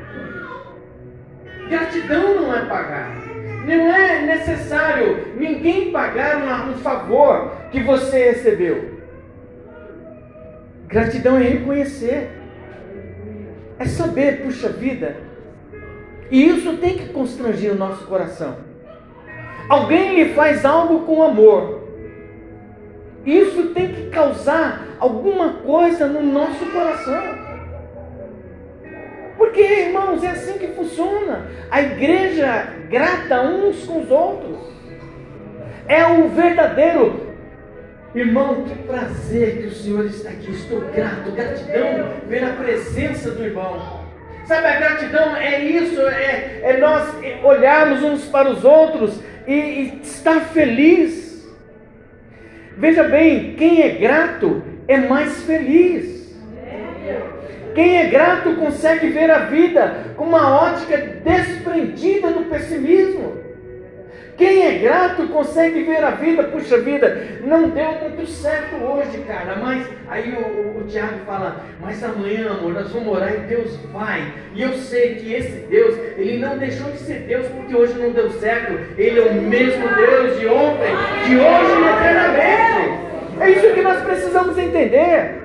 Gratidão 1.68 2.42
não 2.42 2.54
é 2.54 2.64
pagar. 2.66 3.22
Não 3.64 3.94
é 3.94 4.22
necessário 4.22 5.35
ninguém 5.37 5.92
pagar 5.92 6.68
um 6.68 6.74
favor 6.78 7.52
que 7.70 7.80
você 7.80 8.30
recebeu. 8.30 9.00
Gratidão 10.87 11.38
é 11.38 11.42
reconhecer, 11.42 12.30
é 13.78 13.87
saber, 13.87 14.42
puxa 14.42 14.68
vida, 14.68 15.16
e 16.30 16.48
isso 16.48 16.76
tem 16.76 16.98
que 16.98 17.08
constranger 17.08 17.72
o 17.72 17.76
nosso 17.76 18.04
coração. 18.04 18.56
Alguém 19.68 20.16
lhe 20.16 20.35
faz 20.35 20.64
algo 20.66 21.06
com 21.06 21.22
amor, 21.22 21.81
isso 23.24 23.68
tem 23.68 23.88
que 23.88 24.11
causar 24.11 24.87
alguma 24.98 25.54
coisa 25.54 26.06
no 26.06 26.22
nosso 26.22 26.64
coração. 26.66 27.22
Porque, 29.37 29.61
irmãos, 29.61 30.22
é 30.22 30.30
assim 30.30 30.58
que 30.58 30.68
funciona. 30.68 31.46
A 31.70 31.82
igreja 31.82 32.68
grata 32.88 33.42
uns 33.42 33.85
com 33.85 34.02
os 34.02 34.11
outros. 34.11 34.58
É 35.88 36.04
o 36.06 36.28
verdadeiro. 36.28 37.32
Irmão, 38.14 38.64
que 38.64 38.74
prazer 38.82 39.58
que 39.58 39.66
o 39.66 39.74
Senhor 39.74 40.04
está 40.06 40.30
aqui. 40.30 40.50
Estou 40.50 40.80
grato, 40.80 41.30
gratidão 41.32 42.12
pela 42.28 42.52
presença 42.54 43.30
do 43.30 43.44
irmão. 43.44 44.02
Sabe, 44.44 44.66
a 44.66 44.76
gratidão 44.76 45.37
é 45.37 45.61
isso, 45.61 46.00
é, 46.02 46.61
é 46.62 46.76
nós 46.78 47.14
olharmos 47.44 48.02
uns 48.02 48.24
para 48.26 48.50
os 48.50 48.64
outros 48.64 49.18
e, 49.46 49.52
e 49.52 50.00
estar 50.02 50.40
feliz 50.40 51.31
Veja 52.76 53.04
bem, 53.04 53.54
quem 53.54 53.82
é 53.82 53.90
grato 53.90 54.62
é 54.88 54.96
mais 54.96 55.42
feliz. 55.44 56.22
Quem 57.74 57.98
é 57.98 58.06
grato 58.06 58.54
consegue 58.56 59.08
ver 59.08 59.30
a 59.30 59.46
vida 59.46 60.14
com 60.16 60.24
uma 60.24 60.62
ótica 60.62 60.96
desprendida 60.96 62.30
do 62.30 62.44
pessimismo. 62.44 63.51
Quem 64.42 64.66
é 64.66 64.78
grato 64.78 65.28
consegue 65.28 65.85
ver 65.85 66.02
a 66.02 66.11
vida, 66.11 66.42
puxa 66.42 66.76
vida, 66.78 67.38
não 67.44 67.68
deu 67.68 67.92
muito 68.00 68.26
certo 68.26 68.74
hoje, 68.74 69.18
cara, 69.18 69.55
mas 69.55 69.87
aí 70.09 70.33
o, 70.33 70.40
o, 70.40 70.81
o 70.81 70.85
Tiago 70.88 71.20
fala, 71.24 71.64
mas 71.81 72.02
amanhã, 72.02 72.50
amor, 72.50 72.72
nós 72.74 72.90
vamos 72.90 73.07
orar 73.07 73.33
e 73.33 73.46
Deus 73.46 73.76
vai. 73.92 74.35
E 74.52 74.62
eu 74.62 74.72
sei 74.72 75.14
que 75.14 75.33
esse 75.33 75.61
Deus, 75.68 75.96
ele 76.16 76.38
não 76.38 76.59
deixou 76.59 76.90
de 76.90 76.98
ser 76.98 77.20
Deus 77.20 77.46
porque 77.46 77.76
hoje 77.76 77.94
não 77.94 78.11
deu 78.11 78.31
certo. 78.33 78.72
Ele 78.98 79.20
é 79.20 79.22
o 79.22 79.35
mesmo 79.35 79.88
Deus 79.94 80.40
de 80.40 80.46
ontem, 80.48 80.92
de 81.24 81.37
hoje 81.37 81.72
e 81.78 81.88
eternamente. 82.00 83.42
É 83.42 83.48
isso 83.48 83.74
que 83.74 83.81
nós 83.81 84.02
precisamos 84.02 84.59
entender. 84.59 85.40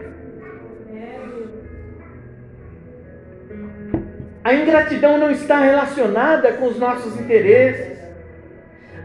A 4.43 4.55
ingratidão 4.55 5.19
não 5.19 5.29
está 5.29 5.59
relacionada 5.59 6.53
com 6.53 6.65
os 6.65 6.79
nossos 6.79 7.15
interesses. 7.19 7.96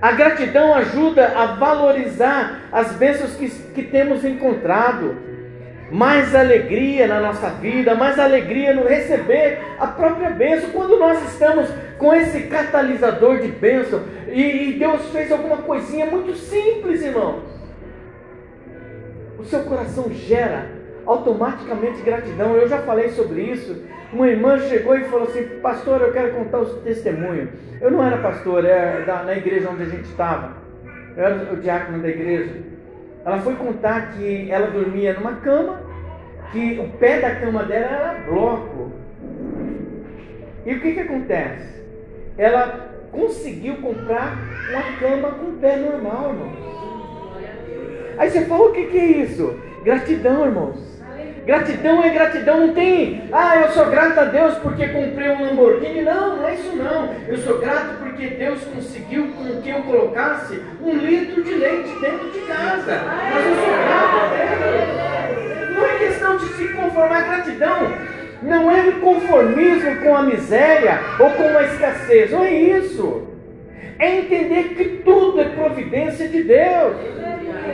A 0.03 0.11
gratidão 0.11 0.75
ajuda 0.75 1.29
a 1.29 1.47
valorizar 1.55 2.63
as 2.73 2.91
bênçãos 2.91 3.37
que, 3.37 3.49
que 3.49 3.85
temos 3.85 4.25
encontrado. 4.25 5.17
Mais 5.93 6.35
alegria 6.35 7.07
na 7.07 7.21
nossa 7.21 7.51
vida, 7.51 7.95
mais 7.95 8.19
alegria 8.19 8.75
no 8.75 8.85
receber 8.85 9.61
a 9.79 9.87
própria 9.87 10.31
bênção. 10.31 10.71
Quando 10.71 10.99
nós 10.99 11.23
estamos 11.31 11.69
com 11.99 12.13
esse 12.13 12.45
catalisador 12.45 13.39
de 13.39 13.49
bênção 13.49 14.03
e, 14.27 14.71
e 14.71 14.73
Deus 14.73 15.09
fez 15.11 15.31
alguma 15.31 15.59
coisinha 15.59 16.07
muito 16.07 16.35
simples, 16.35 17.03
irmãos, 17.03 17.45
o 19.39 19.45
seu 19.45 19.61
coração 19.65 20.11
gera 20.11 20.67
automaticamente 21.07 22.03
gratidão. 22.03 22.57
Eu 22.57 22.69
já 22.69 22.79
falei 22.79 23.11
sobre 23.11 23.43
isso 23.43 23.83
uma 24.13 24.29
irmã 24.29 24.59
chegou 24.59 24.97
e 24.97 25.05
falou 25.05 25.29
assim: 25.29 25.45
Pastor, 25.61 26.01
eu 26.03 26.13
quero 26.13 26.35
contar 26.35 26.61
o 26.61 26.67
testemunho. 26.81 27.49
Eu 27.81 27.91
não 27.91 28.05
era 28.05 28.19
pastor, 28.19 28.65
era 28.65 29.05
da, 29.05 29.23
na 29.23 29.35
igreja 29.35 29.71
onde 29.71 29.83
a 29.83 29.87
gente 29.87 30.05
estava. 30.05 30.53
Eu 31.17 31.25
era 31.25 31.53
o 31.53 31.57
diácono 31.57 32.03
da 32.03 32.09
igreja. 32.09 32.57
Ela 33.25 33.39
foi 33.39 33.55
contar 33.57 34.13
que 34.13 34.51
ela 34.51 34.67
dormia 34.67 35.15
numa 35.15 35.37
cama, 35.37 35.81
que 36.51 36.79
o 36.79 36.99
pé 36.99 37.21
da 37.21 37.37
cama 37.37 37.65
dela 37.65 37.87
era 37.87 38.15
bloco. 38.27 38.93
E 40.67 40.75
o 40.75 40.81
que, 40.81 40.93
que 40.93 41.01
acontece? 41.01 41.83
Ela 42.37 42.91
conseguiu 43.11 43.77
comprar 43.77 44.37
uma 44.71 44.83
cama 44.99 45.31
com 45.33 45.59
pé 45.59 45.77
normal, 45.77 46.31
irmão. 46.31 46.53
Aí 48.19 48.31
você 48.31 48.45
fala: 48.45 48.69
o 48.69 48.73
que, 48.73 48.87
que 48.87 48.99
é 48.99 49.07
isso? 49.07 49.59
Gratidão, 49.83 50.45
irmãos. 50.45 50.92
Gratidão 51.45 52.05
é 52.05 52.11
gratidão, 52.11 52.67
não 52.67 52.75
tem, 52.75 53.25
ah, 53.33 53.57
eu 53.57 53.69
sou 53.73 53.87
grato 53.87 54.21
a 54.21 54.25
Deus 54.25 54.55
porque 54.59 54.87
comprei 54.89 55.29
um 55.29 55.45
Lamborghini. 55.45 56.03
Não, 56.03 56.37
não 56.37 56.49
é 56.49 56.55
isso 56.55 56.77
não. 56.77 57.13
Eu 57.27 57.37
sou 57.39 57.59
grato 57.59 57.99
porque 57.99 58.29
Deus 58.29 58.61
conseguiu 58.65 59.29
com 59.33 59.61
que 59.61 59.71
eu 59.71 59.83
colocasse 59.83 60.61
um 60.81 60.93
litro 60.97 61.43
de 61.43 61.55
leite 61.55 61.91
dentro 62.01 62.31
de 62.31 62.41
casa. 62.41 63.01
Mas 63.33 63.47
eu 63.47 63.55
sou 63.57 63.75
grato 63.75 64.17
a 64.17 64.29
Deus. 64.37 65.77
Não 65.77 65.85
é 65.85 65.99
questão 65.99 66.37
de 66.37 66.47
se 66.55 66.69
conformar, 66.69 67.23
gratidão 67.23 68.13
não 68.43 68.71
é 68.71 68.91
conformismo 69.01 69.97
com 70.03 70.17
a 70.17 70.23
miséria 70.23 70.99
ou 71.19 71.31
com 71.31 71.57
a 71.57 71.63
escassez, 71.63 72.31
não 72.31 72.45
é 72.45 72.53
isso. 72.53 73.29
É 73.99 74.19
entender 74.19 74.75
que 74.75 74.85
tudo 75.05 75.41
é 75.41 75.45
providência 75.45 76.29
de 76.29 76.43
Deus. 76.43 76.97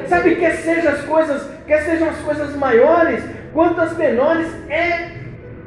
Sabe, 0.07 0.37
quer 0.37 0.57
sejam 0.57 0.93
as 0.93 1.03
coisas, 1.03 1.49
quer 1.67 1.83
sejam 1.83 2.09
as 2.09 2.19
coisas 2.19 2.55
maiores, 2.57 3.23
quanto 3.53 3.81
as 3.81 3.97
menores, 3.97 4.49
é 4.69 5.11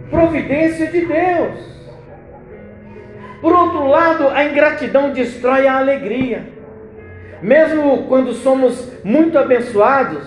providência 0.10 0.88
de 0.88 1.06
Deus. 1.06 1.72
Por 3.42 3.54
outro 3.54 3.88
lado, 3.88 4.28
a 4.28 4.46
ingratidão 4.46 5.12
destrói 5.12 5.68
a 5.68 5.78
alegria. 5.78 6.44
Mesmo 7.42 8.04
quando 8.08 8.34
somos 8.34 8.92
muito 9.04 9.38
abençoados, 9.40 10.24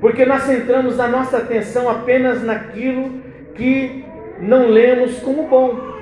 porque 0.00 0.26
nós 0.26 0.42
centramos 0.42 1.00
a 1.00 1.08
nossa 1.08 1.38
atenção 1.38 1.88
apenas 1.88 2.42
naquilo 2.42 3.22
que 3.54 4.04
não 4.40 4.68
lemos 4.68 5.18
como 5.20 5.44
bom. 5.44 5.92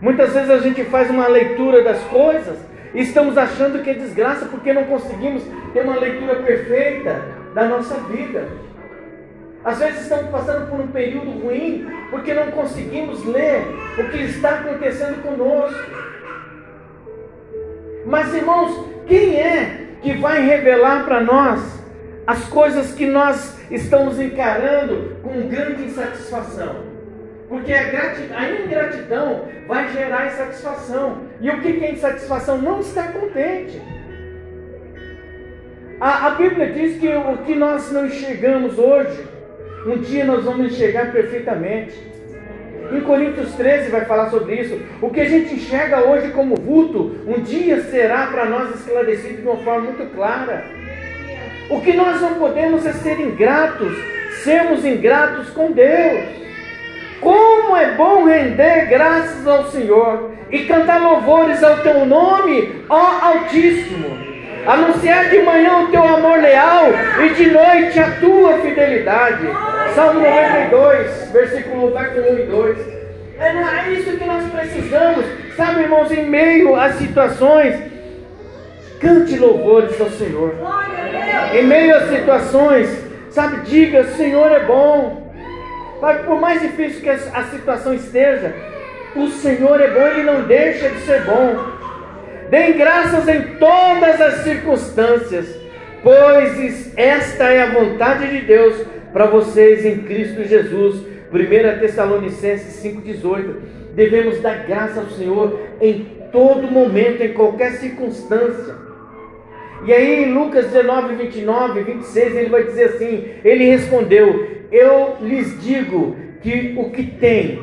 Muitas 0.00 0.32
vezes 0.32 0.50
a 0.50 0.58
gente 0.58 0.84
faz 0.84 1.10
uma 1.10 1.26
leitura 1.26 1.82
das 1.82 2.00
coisas 2.04 2.56
e 2.94 3.00
estamos 3.00 3.36
achando 3.36 3.82
que 3.82 3.90
é 3.90 3.94
desgraça 3.94 4.46
porque 4.46 4.72
não 4.72 4.84
conseguimos 4.84 5.42
ter 5.74 5.82
uma 5.82 5.96
leitura 5.96 6.36
perfeita 6.36 7.20
da 7.54 7.64
nossa 7.64 7.94
vida. 8.02 8.48
Às 9.64 9.78
vezes 9.78 10.02
estamos 10.02 10.30
passando 10.30 10.70
por 10.70 10.80
um 10.80 10.86
período 10.86 11.30
ruim 11.42 11.86
porque 12.10 12.32
não 12.32 12.50
conseguimos 12.52 13.24
ler 13.24 13.62
o 13.98 14.08
que 14.10 14.18
está 14.18 14.60
acontecendo 14.60 15.22
conosco. 15.22 15.78
Mas 18.06 18.32
irmãos, 18.34 18.86
quem 19.06 19.36
é 19.36 19.88
que 20.00 20.14
vai 20.14 20.40
revelar 20.40 21.04
para 21.04 21.20
nós 21.20 21.60
as 22.26 22.44
coisas 22.44 22.92
que 22.92 23.06
nós 23.06 23.58
estamos 23.70 24.20
encarando 24.20 25.16
com 25.22 25.48
grande 25.48 25.84
insatisfação? 25.84 26.88
Porque 27.48 27.72
a, 27.72 27.80
a 28.36 28.50
ingratidão 28.50 29.44
vai 29.66 29.88
gerar 29.92 30.26
insatisfação. 30.26 31.22
E 31.40 31.50
o 31.50 31.60
que 31.60 31.84
é 31.84 31.92
insatisfação? 31.92 32.58
Não 32.58 32.80
estar 32.80 33.12
contente. 33.12 33.80
A, 36.00 36.28
a 36.28 36.30
Bíblia 36.30 36.72
diz 36.72 37.00
que 37.00 37.08
o 37.08 37.38
que 37.38 37.54
nós 37.54 37.90
não 37.90 38.06
enxergamos 38.06 38.78
hoje, 38.78 39.26
um 39.88 39.98
dia 39.98 40.24
nós 40.24 40.44
vamos 40.44 40.72
enxergar 40.72 41.10
perfeitamente. 41.12 41.94
Em 42.92 43.00
Coríntios 43.00 43.54
13 43.54 43.90
vai 43.90 44.04
falar 44.04 44.30
sobre 44.30 44.54
isso. 44.54 44.78
O 45.00 45.10
que 45.10 45.20
a 45.20 45.28
gente 45.28 45.54
enxerga 45.54 46.00
hoje 46.00 46.30
como 46.30 46.56
vulto, 46.56 47.16
um 47.26 47.40
dia 47.40 47.82
será 47.82 48.26
para 48.26 48.44
nós 48.44 48.74
esclarecido 48.74 49.42
de 49.42 49.48
uma 49.48 49.56
forma 49.58 49.92
muito 49.92 50.14
clara. 50.14 50.64
O 51.70 51.80
que 51.80 51.92
nós 51.92 52.20
não 52.20 52.34
podemos 52.34 52.86
é 52.86 52.92
ser 52.92 53.20
ingratos, 53.20 53.92
sermos 54.42 54.84
ingratos 54.84 55.50
com 55.50 55.72
Deus. 55.72 56.28
Como 57.20 57.76
é 57.76 57.94
bom 57.94 58.24
render 58.24 58.86
graças 58.86 59.46
ao 59.46 59.70
Senhor 59.70 60.30
e 60.50 60.60
cantar 60.60 61.02
louvores 61.02 61.62
ao 61.62 61.78
teu 61.78 62.06
nome, 62.06 62.84
ó 62.88 63.20
Altíssimo. 63.22 64.27
Anunciar 64.68 65.30
de 65.30 65.38
manhã 65.38 65.84
o 65.84 65.90
teu 65.90 66.04
amor 66.04 66.40
leal 66.40 66.88
e 67.24 67.30
de 67.30 67.50
noite 67.50 67.98
a 67.98 68.10
tua 68.20 68.58
fidelidade. 68.58 69.46
Salmo 69.94 70.20
92, 70.20 71.30
versículo 71.32 71.86
1 71.86 72.38
e 72.38 72.42
2. 72.42 72.78
É, 73.40 73.48
é 73.48 73.92
isso 73.92 74.18
que 74.18 74.24
nós 74.26 74.44
precisamos, 74.52 75.24
sabe, 75.56 75.84
irmãos, 75.84 76.12
em 76.12 76.26
meio 76.26 76.76
às 76.76 76.96
situações, 76.96 77.76
cante 79.00 79.38
louvores 79.38 79.98
ao 79.98 80.10
Senhor. 80.10 80.54
Em 81.54 81.64
meio 81.64 81.96
às 81.96 82.10
situações, 82.10 83.04
sabe, 83.30 83.62
diga: 83.62 84.04
Senhor 84.04 84.52
é 84.52 84.60
bom. 84.64 85.32
Por 86.26 86.38
mais 86.38 86.60
difícil 86.60 87.00
que 87.00 87.08
a 87.08 87.44
situação 87.44 87.94
esteja, 87.94 88.54
o 89.16 89.28
Senhor 89.28 89.80
é 89.80 89.88
bom, 89.88 90.06
Ele 90.08 90.24
não 90.24 90.42
deixa 90.42 90.90
de 90.90 91.00
ser 91.06 91.22
bom. 91.22 91.77
Deem 92.50 92.78
graças 92.78 93.28
em 93.28 93.42
todas 93.58 94.20
as 94.20 94.34
circunstâncias, 94.42 95.54
pois 96.02 96.96
esta 96.96 97.44
é 97.44 97.62
a 97.62 97.72
vontade 97.72 98.26
de 98.26 98.46
Deus 98.46 98.86
para 99.12 99.26
vocês 99.26 99.84
em 99.84 99.98
Cristo 99.98 100.44
Jesus. 100.44 101.06
1 101.30 101.80
Tessalonicenses 101.80 102.82
5,18. 102.82 103.54
Devemos 103.94 104.40
dar 104.40 104.66
graça 104.66 105.00
ao 105.00 105.10
Senhor 105.10 105.60
em 105.78 106.06
todo 106.32 106.70
momento, 106.70 107.22
em 107.22 107.34
qualquer 107.34 107.72
circunstância. 107.72 108.74
E 109.84 109.92
aí 109.92 110.24
em 110.24 110.32
Lucas 110.32 110.68
19, 110.68 111.16
29, 111.16 111.82
26, 111.82 112.34
ele 112.34 112.48
vai 112.48 112.64
dizer 112.64 112.84
assim: 112.84 113.28
Ele 113.44 113.64
respondeu: 113.64 114.64
Eu 114.72 115.16
lhes 115.20 115.60
digo 115.62 116.16
que 116.40 116.74
o 116.78 116.90
que 116.90 117.04
tem, 117.04 117.62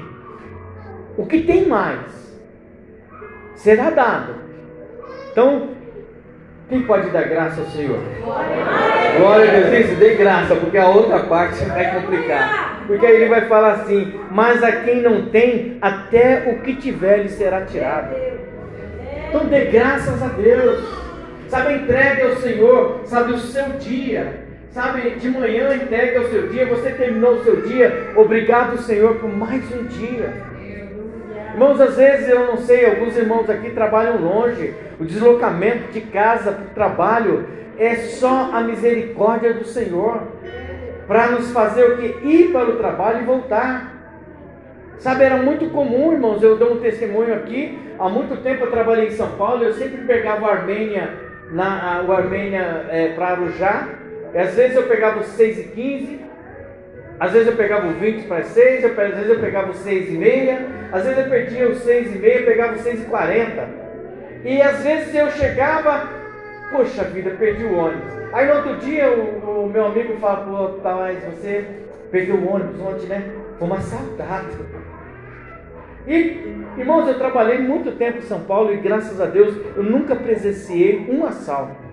o 1.17 1.25
que 1.25 1.41
tem 1.41 1.65
mais, 1.65 2.35
será 3.55 3.89
dado 3.89 4.44
então, 5.35 5.67
quem 6.69 6.83
pode 6.83 7.09
dar 7.09 7.23
graça 7.23 7.59
ao 7.59 7.67
Senhor? 7.67 7.99
Glória 9.17 9.49
a 9.49 9.69
Deus, 9.69 9.85
isso, 9.85 9.95
dê 9.99 10.15
graça, 10.15 10.55
porque 10.55 10.77
a 10.77 10.87
outra 10.87 11.19
parte 11.23 11.61
vai 11.65 11.93
complicar. 11.93 12.85
Porque 12.87 13.05
aí 13.05 13.15
ele 13.15 13.25
vai 13.25 13.41
falar 13.41 13.73
assim: 13.73 14.17
Mas 14.31 14.63
a 14.63 14.71
quem 14.71 15.01
não 15.01 15.25
tem, 15.25 15.77
até 15.81 16.45
o 16.47 16.61
que 16.61 16.77
tiver 16.77 17.17
lhe 17.17 17.27
será 17.27 17.65
tirado. 17.65 18.15
Então 19.27 19.45
dê 19.47 19.65
graças 19.65 20.23
a 20.23 20.27
Deus. 20.27 20.85
Sabe, 21.49 21.73
entregue 21.73 22.21
ao 22.21 22.37
Senhor, 22.37 23.01
sabe, 23.03 23.33
o 23.33 23.37
seu 23.37 23.67
dia. 23.77 24.45
Sabe, 24.71 25.09
de 25.19 25.29
manhã 25.29 25.75
entregue 25.75 26.15
ao 26.15 26.29
seu 26.29 26.47
dia. 26.47 26.65
Você 26.67 26.91
terminou 26.91 27.33
o 27.33 27.43
seu 27.43 27.57
dia. 27.63 28.13
Obrigado, 28.15 28.77
Senhor, 28.77 29.15
por 29.15 29.29
mais 29.29 29.63
um 29.75 29.83
dia. 29.83 30.54
Irmãos, 31.55 31.79
às 31.79 31.95
vezes 31.95 32.27
eu 32.27 32.47
não 32.47 32.57
sei, 32.57 32.85
alguns 32.85 33.15
irmãos 33.15 33.49
aqui 33.49 33.69
trabalham 33.69 34.17
longe. 34.17 34.73
O 34.99 35.05
deslocamento 35.05 35.89
de 35.93 36.01
casa 36.01 36.51
para 36.51 36.65
o 36.65 36.73
trabalho 36.75 37.47
é 37.79 37.95
só 37.95 38.49
a 38.51 38.59
misericórdia 38.59 39.53
do 39.53 39.63
Senhor 39.63 40.21
para 41.07 41.27
nos 41.27 41.51
fazer 41.53 41.85
o 41.85 41.97
que? 41.97 42.27
Ir 42.27 42.51
para 42.51 42.71
o 42.71 42.75
trabalho 42.75 43.21
e 43.21 43.23
voltar. 43.23 43.89
Sabe, 44.97 45.23
era 45.23 45.37
muito 45.37 45.69
comum, 45.69 46.11
irmãos, 46.11 46.43
eu 46.43 46.57
dou 46.57 46.73
um 46.73 46.79
testemunho 46.81 47.33
aqui. 47.33 47.79
Há 47.97 48.09
muito 48.09 48.35
tempo 48.43 48.65
eu 48.65 48.71
trabalhei 48.71 49.07
em 49.07 49.11
São 49.11 49.29
Paulo, 49.37 49.63
eu 49.63 49.71
sempre 49.75 50.01
pegava 50.01 50.45
o 50.45 50.49
Armênia, 50.49 51.09
na, 51.53 51.99
a, 51.99 52.01
o 52.01 52.11
Armênia 52.11 52.85
é, 52.89 53.13
para 53.15 53.27
Arujá. 53.27 53.87
E 54.33 54.37
às 54.37 54.55
vezes 54.55 54.75
eu 54.75 54.83
pegava 54.83 55.21
os 55.21 55.27
6 55.27 55.57
e 55.57 55.63
15, 55.69 56.19
às 57.19 57.31
vezes 57.31 57.47
eu 57.47 57.55
pegava 57.55 57.87
o 57.87 57.93
20 57.93 58.27
para 58.27 58.43
6, 58.43 58.83
eu, 58.83 58.89
às 58.89 59.15
vezes 59.15 59.29
eu 59.29 59.39
pegava 59.39 59.71
os 59.71 59.77
6 59.77 60.13
e 60.13 60.17
meia, 60.17 60.67
às 60.91 61.03
vezes 61.03 61.17
eu 61.17 61.29
perdia 61.29 61.69
os 61.69 61.77
6 61.79 62.15
e 62.15 62.19
meia, 62.19 62.43
pegava 62.43 62.75
os 62.75 62.81
6 62.81 63.01
e 63.01 63.05
40. 63.05 63.69
E 64.43 64.61
às 64.61 64.83
vezes 64.83 65.15
eu 65.15 65.31
chegava, 65.31 66.09
poxa 66.71 67.03
vida, 67.05 67.31
perdi 67.31 67.63
o 67.63 67.77
ônibus. 67.77 68.13
Aí 68.33 68.47
no 68.47 68.55
outro 68.55 68.77
dia 68.77 69.09
o, 69.11 69.65
o 69.65 69.69
meu 69.69 69.85
amigo 69.85 70.17
fala, 70.17 70.45
pô, 70.45 70.79
mas 70.83 71.23
você 71.23 71.65
perdeu 72.11 72.35
o 72.35 72.53
ônibus 72.53 72.81
ontem, 72.81 73.07
né? 73.07 73.31
Fomos 73.57 73.77
assaltados. 73.77 74.55
E, 76.07 76.63
irmãos, 76.77 77.07
eu 77.07 77.17
trabalhei 77.17 77.57
muito 77.57 77.97
tempo 77.97 78.17
em 78.17 78.23
São 78.23 78.41
Paulo 78.41 78.73
e 78.73 78.77
graças 78.77 79.19
a 79.21 79.25
Deus 79.25 79.55
eu 79.75 79.83
nunca 79.83 80.15
presenciei 80.15 81.07
um 81.09 81.25
assalto. 81.25 81.84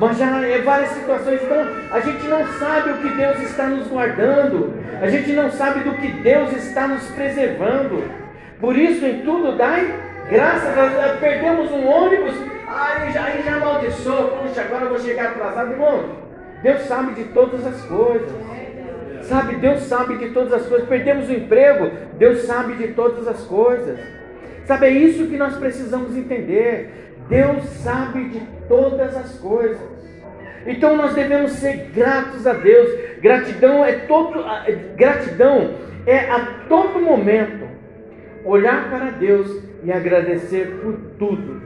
Mas 0.00 0.18
já 0.18 0.44
é 0.44 0.58
várias 0.60 0.90
situações, 0.90 1.40
então 1.42 1.66
a 1.90 2.00
gente 2.00 2.26
não 2.26 2.46
sabe 2.58 2.90
o 2.90 2.98
que 2.98 3.08
Deus 3.10 3.38
está 3.40 3.66
nos 3.68 3.86
guardando, 3.86 4.74
a 5.00 5.08
gente 5.08 5.32
não 5.32 5.50
sabe 5.50 5.80
do 5.80 5.94
que 5.94 6.08
Deus 6.08 6.52
está 6.52 6.88
nos 6.88 7.06
preservando. 7.12 8.02
Por 8.60 8.76
isso, 8.76 9.04
em 9.04 9.22
tudo, 9.22 9.56
dai 9.56 9.94
graças 10.28 10.76
a. 10.78 11.16
Perdemos 11.20 11.70
um 11.70 11.86
ônibus, 11.86 12.34
aí 12.66 13.12
já, 13.12 13.24
aí 13.24 13.42
já 13.42 13.56
amaldiçoou, 13.56 14.38
puxa, 14.38 14.62
agora 14.62 14.84
eu 14.84 14.88
vou 14.90 14.98
chegar 14.98 15.30
atrasado. 15.30 15.72
Irmão, 15.72 16.04
Deus 16.62 16.80
sabe 16.82 17.14
de 17.14 17.24
todas 17.24 17.66
as 17.66 17.80
coisas. 17.82 18.32
Sabe, 19.22 19.56
Deus 19.56 19.80
sabe 19.84 20.18
de 20.18 20.30
todas 20.30 20.52
as 20.52 20.66
coisas. 20.66 20.86
Perdemos 20.86 21.28
o 21.30 21.32
emprego, 21.32 21.90
Deus 22.18 22.42
sabe 22.42 22.74
de 22.74 22.88
todas 22.88 23.26
as 23.26 23.42
coisas. 23.42 23.98
Sabe, 24.66 24.86
é 24.86 24.90
isso 24.90 25.26
que 25.26 25.36
nós 25.36 25.56
precisamos 25.56 26.16
entender. 26.16 27.03
Deus 27.28 27.64
sabe 27.82 28.28
de 28.28 28.40
todas 28.68 29.16
as 29.16 29.38
coisas. 29.38 29.94
Então 30.66 30.96
nós 30.96 31.14
devemos 31.14 31.52
ser 31.52 31.90
gratos 31.94 32.46
a 32.46 32.52
Deus. 32.52 32.90
Gratidão 33.20 33.84
é 33.84 33.92
todo, 33.92 34.44
gratidão 34.96 35.74
é 36.06 36.30
a 36.30 36.40
todo 36.68 37.00
momento 37.00 37.64
olhar 38.44 38.90
para 38.90 39.10
Deus 39.10 39.62
e 39.82 39.92
agradecer 39.92 40.80
por 40.82 40.96
tudo. 41.18 41.62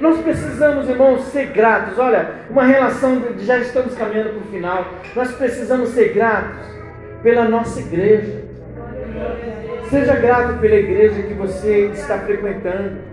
Nós 0.00 0.20
precisamos, 0.20 0.88
irmãos, 0.88 1.22
ser 1.24 1.46
gratos. 1.48 1.98
Olha, 1.98 2.30
uma 2.48 2.64
relação, 2.64 3.22
já 3.38 3.58
estamos 3.58 3.94
caminhando 3.94 4.30
para 4.30 4.38
o 4.38 4.50
final. 4.52 4.94
Nós 5.14 5.32
precisamos 5.32 5.90
ser 5.90 6.14
gratos 6.14 6.66
pela 7.22 7.44
nossa 7.44 7.80
igreja. 7.80 8.44
Seja 9.90 10.14
grato 10.16 10.58
pela 10.60 10.76
igreja 10.76 11.22
que 11.22 11.34
você 11.34 11.90
está 11.92 12.18
frequentando. 12.20 13.07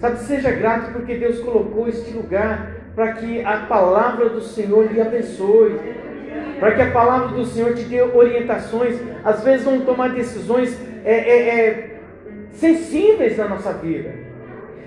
Sabe, 0.00 0.18
seja 0.20 0.50
grato 0.50 0.92
porque 0.92 1.14
Deus 1.16 1.40
colocou 1.40 1.86
este 1.86 2.10
lugar 2.12 2.72
para 2.94 3.12
que 3.12 3.44
a 3.44 3.58
palavra 3.68 4.30
do 4.30 4.40
Senhor 4.40 4.90
lhe 4.90 5.00
abençoe. 5.00 5.78
Para 6.58 6.72
que 6.72 6.82
a 6.82 6.90
palavra 6.90 7.28
do 7.28 7.44
Senhor 7.44 7.74
te 7.74 7.82
dê 7.82 8.00
orientações. 8.00 8.98
Às 9.22 9.44
vezes 9.44 9.64
vão 9.64 9.80
tomar 9.80 10.10
decisões 10.10 10.78
é, 11.04 11.12
é, 11.12 11.48
é, 11.48 12.00
sensíveis 12.52 13.36
na 13.36 13.48
nossa 13.48 13.74
vida. 13.74 14.14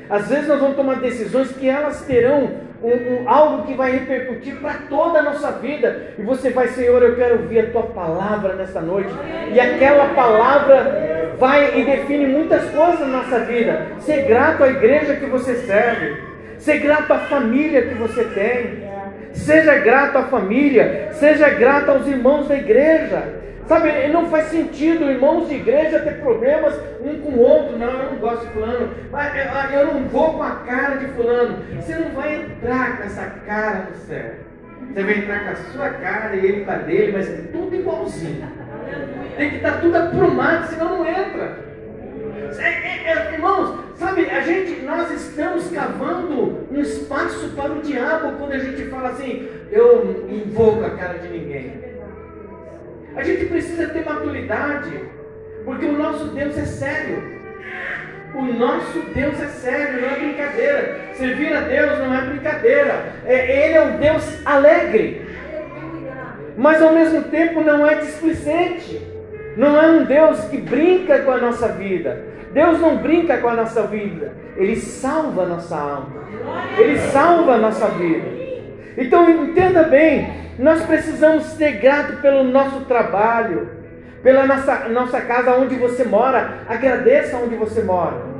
Às 0.10 0.30
vezes 0.30 0.48
nós 0.48 0.60
vamos 0.60 0.76
tomar 0.76 1.00
decisões 1.00 1.52
que 1.52 1.70
elas 1.70 2.02
terão 2.06 2.50
um, 2.84 3.24
um, 3.24 3.30
algo 3.30 3.66
que 3.66 3.74
vai 3.74 3.92
repercutir 3.92 4.56
para 4.60 4.74
toda 4.90 5.20
a 5.20 5.24
nossa 5.24 5.52
vida. 5.54 6.14
E 6.18 6.22
você 6.24 6.50
vai, 6.50 6.68
Senhor, 6.70 7.02
eu 7.02 7.16
quero 7.16 7.42
ouvir 7.42 7.60
a 7.60 7.72
tua 7.72 7.84
palavra 7.84 8.56
nesta 8.56 8.82
noite. 8.82 9.14
E 9.54 9.60
aquela 9.60 10.10
palavra 10.10 11.23
vai 11.40 11.80
e 11.80 11.86
define 11.86 12.28
muitas 12.28 12.70
coisas 12.70 13.00
na 13.00 13.08
nossa 13.08 13.40
vida. 13.40 13.88
Ser 14.00 14.24
grato 14.24 14.64
à 14.64 14.70
igreja 14.70 15.16
que 15.16 15.26
você 15.26 15.56
serve. 15.56 16.18
Ser 16.58 16.80
grato 16.80 17.12
à 17.12 17.20
família 17.20 17.84
que 17.84 17.96
você 17.96 18.24
tem. 18.24 18.84
Seja 19.34 19.76
grato 19.80 20.18
à 20.18 20.24
família. 20.24 21.10
Seja 21.14 21.50
grato 21.50 21.92
aos 21.92 22.08
irmãos 22.08 22.48
da 22.48 22.56
igreja. 22.56 23.42
Sabe, 23.68 24.08
não 24.10 24.28
faz 24.28 24.48
sentido 24.48 25.10
irmãos 25.10 25.48
de 25.48 25.56
igreja 25.56 26.00
ter 26.00 26.20
problemas 26.20 26.78
um 27.02 27.20
com 27.22 27.30
o 27.30 27.40
outro. 27.40 27.78
Não, 27.78 27.90
eu 27.90 28.12
não 28.12 28.18
gosto 28.18 28.46
de 28.46 28.54
fulano. 28.54 28.90
Mas 29.12 29.34
eu 29.74 29.86
não 29.88 30.04
vou 30.06 30.34
com 30.34 30.44
a 30.44 30.56
cara 30.66 30.96
de 30.98 31.08
fulano. 31.08 31.58
Você 31.76 31.96
não 31.96 32.10
vai 32.10 32.36
entrar 32.36 32.98
com 32.98 33.04
essa 33.04 33.24
cara 33.46 33.88
no 33.90 33.96
céu. 34.06 34.32
Você 34.94 35.04
vai 35.04 35.18
entrar 35.18 35.44
com 35.46 35.50
a 35.50 35.56
sua 35.56 35.90
cara 35.90 36.36
e 36.36 36.46
ele 36.46 36.66
com 36.66 36.72
a 36.72 36.76
dele, 36.76 37.14
mas 37.14 37.30
é 37.30 37.38
tudo 37.52 37.76
igualzinho. 37.76 38.48
Tem 39.38 39.50
que 39.50 39.56
estar 39.58 39.82
tudo 39.82 39.96
aprumado, 39.96 40.68
senão 40.68 41.00
não 41.00 41.08
entra. 41.08 41.58
É, 42.60 42.70
é, 42.70 43.04
é, 43.08 43.34
irmãos, 43.34 43.80
sabe, 43.98 44.30
a 44.30 44.42
gente, 44.42 44.82
nós 44.84 45.12
estamos 45.12 45.70
cavando 45.72 46.68
um 46.72 46.80
espaço 46.80 47.50
para 47.56 47.72
o 47.72 47.82
diabo 47.82 48.38
quando 48.38 48.54
a 48.54 48.60
gente 48.60 48.86
fala 48.90 49.10
assim, 49.10 49.48
eu 49.72 50.26
invoco 50.30 50.86
a 50.86 50.92
cara 50.92 51.18
de 51.18 51.30
ninguém. 51.30 51.82
A 53.16 53.24
gente 53.24 53.46
precisa 53.46 53.88
ter 53.88 54.06
maturidade, 54.06 55.00
porque 55.66 55.86
o 55.86 55.98
nosso 55.98 56.26
Deus 56.26 56.58
é 56.58 56.66
sério. 56.66 57.34
O 58.36 58.42
nosso 58.42 59.00
Deus 59.14 59.40
é 59.40 59.48
sério, 59.48 60.02
não 60.02 60.10
é 60.10 60.16
brincadeira. 60.16 61.00
Servir 61.14 61.54
a 61.54 61.62
Deus 61.62 62.00
não 62.00 62.14
é 62.16 62.22
brincadeira. 62.22 63.14
É, 63.26 63.66
ele 63.66 63.74
é 63.76 63.82
um 63.82 63.98
Deus 63.98 64.46
alegre, 64.46 65.23
mas 66.58 66.82
ao 66.82 66.94
mesmo 66.94 67.24
tempo 67.24 67.62
não 67.62 67.86
é 67.86 67.96
displicente. 67.96 69.02
Não 69.56 69.80
é 69.80 69.88
um 69.88 70.06
Deus 70.06 70.40
que 70.46 70.58
brinca 70.58 71.20
com 71.20 71.32
a 71.32 71.38
nossa 71.38 71.68
vida. 71.70 72.26
Deus 72.54 72.80
não 72.80 72.98
brinca 72.98 73.38
com 73.38 73.50
a 73.50 73.54
nossa 73.54 73.84
vida. 73.84 74.34
Ele 74.56 74.76
salva 74.76 75.44
a 75.44 75.46
nossa 75.46 75.76
alma. 75.76 76.24
Ele 76.78 76.98
salva 76.98 77.54
a 77.54 77.58
nossa 77.58 77.88
vida. 77.90 78.28
Então 78.98 79.30
entenda 79.30 79.84
bem, 79.84 80.32
nós 80.60 80.84
precisamos 80.84 81.44
ser 81.44 81.74
gratos 81.74 82.20
pelo 82.20 82.44
nosso 82.44 82.82
trabalho, 82.82 83.70
pela 84.22 84.46
nossa, 84.46 84.88
nossa 84.90 85.22
casa 85.22 85.56
onde 85.56 85.76
você 85.76 86.04
mora. 86.04 86.60
Agradeça 86.68 87.38
onde 87.38 87.56
você 87.56 87.82
mora. 87.82 88.33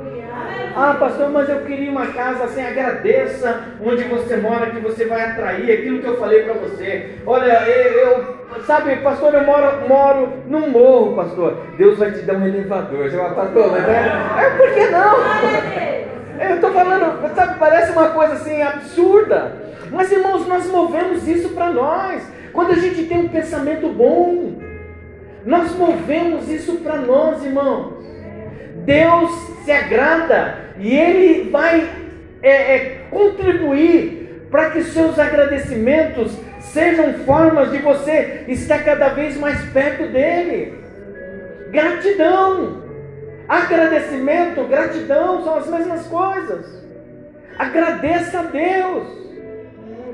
Ah, 0.76 0.96
pastor, 0.98 1.30
mas 1.30 1.48
eu 1.48 1.60
queria 1.60 1.90
uma 1.90 2.08
casa 2.08 2.44
assim. 2.44 2.62
Agradeça 2.62 3.62
onde 3.80 4.02
você 4.04 4.36
mora, 4.36 4.70
que 4.70 4.80
você 4.80 5.04
vai 5.04 5.22
atrair 5.22 5.70
aquilo 5.70 6.00
que 6.00 6.06
eu 6.06 6.18
falei 6.18 6.42
para 6.42 6.54
você. 6.54 7.14
Olha, 7.26 7.62
eu, 7.68 7.92
eu, 7.98 8.62
sabe, 8.66 8.96
pastor, 8.96 9.34
eu 9.34 9.44
moro, 9.44 9.88
moro 9.88 10.32
num 10.46 10.68
morro, 10.68 11.14
pastor. 11.14 11.58
Deus 11.76 11.98
vai 11.98 12.10
te 12.10 12.22
dar 12.22 12.34
um 12.34 12.46
elevador. 12.46 13.08
Você 13.08 13.16
fala, 13.16 13.34
pastor, 13.34 13.70
mas 13.70 13.88
é, 13.88 14.46
é 14.46 14.50
por 14.50 14.74
que 14.74 14.86
não? 14.90 15.14
Eu 16.40 16.54
estou 16.56 16.72
falando, 16.72 17.34
sabe, 17.34 17.58
parece 17.58 17.92
uma 17.92 18.08
coisa 18.10 18.34
assim 18.34 18.60
absurda. 18.60 19.52
Mas 19.90 20.10
irmãos, 20.10 20.46
nós 20.48 20.66
movemos 20.66 21.28
isso 21.28 21.50
para 21.50 21.70
nós. 21.70 22.26
Quando 22.52 22.72
a 22.72 22.76
gente 22.76 23.04
tem 23.04 23.18
um 23.18 23.28
pensamento 23.28 23.88
bom, 23.88 24.54
nós 25.44 25.76
movemos 25.76 26.48
isso 26.48 26.76
para 26.76 26.96
nós, 26.96 27.44
irmãos. 27.44 27.93
Deus 28.84 29.30
se 29.64 29.72
agrada 29.72 30.58
e 30.78 30.96
Ele 30.96 31.50
vai 31.50 31.88
é, 32.42 32.76
é, 32.76 32.78
contribuir 33.10 34.46
para 34.50 34.70
que 34.70 34.82
seus 34.84 35.18
agradecimentos 35.18 36.36
sejam 36.60 37.14
formas 37.24 37.70
de 37.70 37.78
você 37.78 38.44
estar 38.48 38.84
cada 38.84 39.08
vez 39.08 39.36
mais 39.36 39.60
perto 39.70 40.06
dele. 40.08 40.78
Gratidão, 41.70 42.82
agradecimento, 43.48 44.64
gratidão 44.68 45.42
são 45.42 45.56
as 45.56 45.66
mesmas 45.66 46.06
coisas. 46.06 46.84
Agradeça 47.58 48.40
a 48.40 48.42
Deus. 48.42 49.24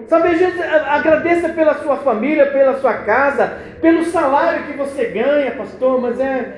Sabe, 0.09 0.37
gente, 0.37 0.61
agradeça 0.61 1.51
pela 1.51 1.75
sua 1.75 1.99
família, 1.99 2.47
pela 2.47 2.79
sua 2.81 2.95
casa, 2.95 3.59
pelo 3.81 4.05
salário 4.07 4.65
que 4.65 4.73
você 4.73 5.05
ganha, 5.05 5.53
pastor, 5.53 6.01
mas 6.01 6.19
é, 6.19 6.53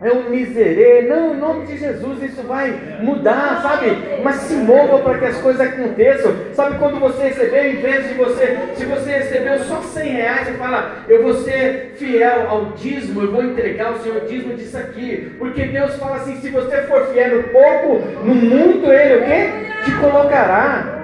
é 0.00 0.12
um 0.12 0.30
miserê. 0.30 1.02
Não, 1.08 1.34
em 1.34 1.38
nome 1.38 1.66
de 1.66 1.76
Jesus, 1.76 2.22
isso 2.22 2.42
vai 2.42 2.72
mudar, 3.00 3.60
sabe? 3.62 3.96
Mas 4.22 4.36
se 4.36 4.54
mova 4.54 4.98
para 4.98 5.18
que 5.18 5.24
as 5.24 5.38
coisas 5.38 5.60
aconteçam. 5.60 6.34
Sabe 6.52 6.78
quando 6.78 7.00
você 7.00 7.24
receber, 7.24 7.72
em 7.72 7.76
vez 7.76 8.08
de 8.08 8.14
você, 8.14 8.58
se 8.74 8.84
você 8.84 9.10
recebeu 9.10 9.58
só 9.60 9.80
100 9.80 10.08
reais, 10.12 10.46
você 10.46 10.54
fala, 10.54 11.04
eu 11.08 11.22
vou 11.22 11.34
ser 11.34 11.94
fiel 11.96 12.48
ao 12.48 12.66
dízimo, 12.76 13.22
eu 13.22 13.32
vou 13.32 13.42
entregar 13.42 13.92
o 13.92 13.98
Senhor 13.98 14.20
dízimo 14.20 14.54
disso 14.54 14.78
aqui. 14.78 15.34
Porque 15.38 15.64
Deus 15.64 15.96
fala 15.96 16.16
assim: 16.16 16.36
se 16.36 16.50
você 16.50 16.82
for 16.82 17.06
fiel 17.08 17.36
no 17.36 17.42
pouco, 17.44 18.00
no 18.24 18.34
muito 18.34 18.90
Ele 18.90 19.16
o 19.16 19.26
quê? 19.26 19.50
Te 19.84 19.92
colocará. 19.98 20.94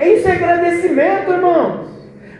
Isso 0.00 0.28
é 0.28 0.32
agradecimento, 0.32 1.32
irmãos. 1.32 1.95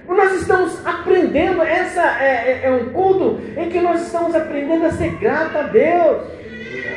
Nós 0.09 0.33
estamos 0.41 0.87
aprendendo, 0.87 1.63
essa 1.63 2.03
é, 2.21 2.61
é, 2.65 2.67
é, 2.67 2.71
um 2.71 2.91
culto 2.91 3.41
em 3.57 3.69
que 3.69 3.81
nós 3.81 4.03
estamos 4.03 4.35
aprendendo 4.35 4.87
a 4.87 4.91
ser 4.91 5.11
grato 5.17 5.59
a 5.59 5.63
Deus. 5.63 6.23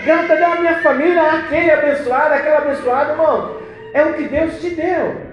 Grato 0.06 0.32
a 0.32 0.36
Deus, 0.36 0.60
minha 0.60 0.80
família, 0.82 1.22
aquele 1.24 1.72
abençoado, 1.72 2.34
aquela 2.34 2.58
abençoada, 2.60 3.12
irmão. 3.12 3.58
É 3.94 4.04
o 4.06 4.14
que 4.14 4.24
Deus 4.24 4.60
te 4.62 4.70
deu. 4.72 5.30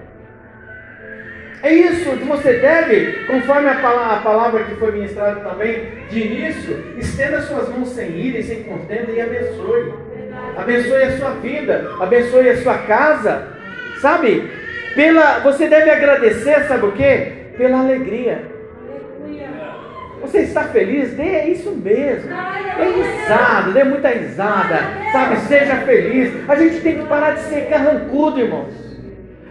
É 1.63 1.73
isso, 1.73 2.11
você 2.27 2.53
deve, 2.53 3.25
conforme 3.25 3.67
a 3.69 3.75
palavra, 3.75 4.15
a 4.15 4.21
palavra 4.21 4.63
que 4.63 4.75
foi 4.75 4.91
ministrada 4.91 5.39
também 5.41 5.89
de 6.09 6.19
início, 6.19 6.93
estenda 6.97 7.41
suas 7.41 7.67
mãos 7.69 7.89
sem 7.89 8.11
ira 8.11 8.39
e 8.39 8.43
sem 8.43 8.63
contenda 8.63 9.11
e 9.11 9.19
abençoe. 9.19 9.93
Abençoe 10.55 11.03
a 11.03 11.17
sua 11.17 11.31
vida, 11.31 11.91
abençoe 11.99 12.49
a 12.49 12.57
sua 12.61 12.77
casa. 12.79 13.47
Sabe? 13.99 14.49
Pela, 14.95 15.39
você 15.39 15.67
deve 15.67 15.89
agradecer, 15.89 16.67
sabe 16.67 16.85
o 16.85 16.91
quê? 16.91 17.46
Pela 17.57 17.79
alegria. 17.79 18.57
Você 20.21 20.39
está 20.39 20.63
feliz? 20.65 21.13
Dê 21.13 21.45
isso 21.45 21.71
mesmo. 21.71 22.29
Dê 22.29 22.83
risada, 22.83 23.71
dê 23.71 23.83
muita 23.83 24.09
risada. 24.09 24.79
Sabe? 25.11 25.37
Seja 25.41 25.77
feliz. 25.77 26.49
A 26.49 26.55
gente 26.55 26.81
tem 26.81 26.99
que 26.99 27.05
parar 27.05 27.31
de 27.31 27.41
ser 27.41 27.69
carrancudo, 27.69 28.39
irmãos. 28.39 28.73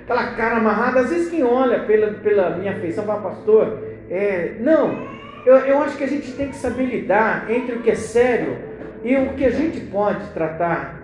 Aquela 0.04 0.34
cara 0.34 0.56
amarrada. 0.56 1.00
Às 1.00 1.10
vezes 1.10 1.30
quem 1.30 1.42
olha 1.42 1.80
pela, 1.80 2.08
pela 2.14 2.50
minha 2.50 2.72
afeição 2.72 3.04
para 3.04 3.16
pastor, 3.16 3.78
é, 4.10 4.54
não. 4.60 5.08
Eu, 5.44 5.56
eu 5.58 5.82
acho 5.82 5.96
que 5.96 6.04
a 6.04 6.08
gente 6.08 6.32
tem 6.32 6.48
que 6.48 6.56
saber 6.56 6.84
lidar 6.84 7.50
entre 7.50 7.76
o 7.76 7.80
que 7.80 7.90
é 7.90 7.94
sério 7.94 8.56
e 9.04 9.16
o 9.16 9.34
que 9.34 9.44
a 9.44 9.50
gente 9.50 9.80
pode 9.80 10.24
tratar 10.34 11.00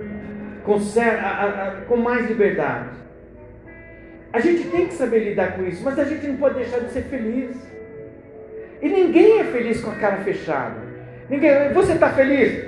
com, 0.64 0.74
a, 0.74 1.26
a, 1.26 1.44
a, 1.44 1.70
com 1.86 1.96
mais 1.96 2.26
liberdade. 2.28 3.01
A 4.32 4.40
gente 4.40 4.68
tem 4.68 4.86
que 4.86 4.94
saber 4.94 5.20
lidar 5.20 5.56
com 5.56 5.64
isso, 5.64 5.82
mas 5.84 5.98
a 5.98 6.04
gente 6.04 6.26
não 6.26 6.36
pode 6.36 6.54
deixar 6.54 6.78
de 6.78 6.90
ser 6.90 7.02
feliz. 7.02 7.54
E 8.80 8.88
ninguém 8.88 9.40
é 9.40 9.44
feliz 9.44 9.80
com 9.80 9.90
a 9.90 9.94
cara 9.94 10.18
fechada. 10.18 10.76
Ninguém. 11.28 11.72
Você 11.72 11.92
está 11.92 12.10
feliz? 12.10 12.64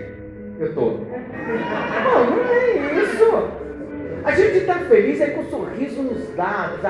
Eu 0.61 0.69
estou. 0.69 1.07
Não, 2.05 2.31
não 2.31 2.45
é 2.45 3.03
isso. 3.03 3.65
A 4.25 4.31
gente 4.31 4.59
está 4.59 4.75
feliz 4.77 5.21
é 5.21 5.27
com 5.27 5.43
um 5.43 5.51
sorriso 5.51 6.03
nos 6.03 6.35
dados, 6.35 6.81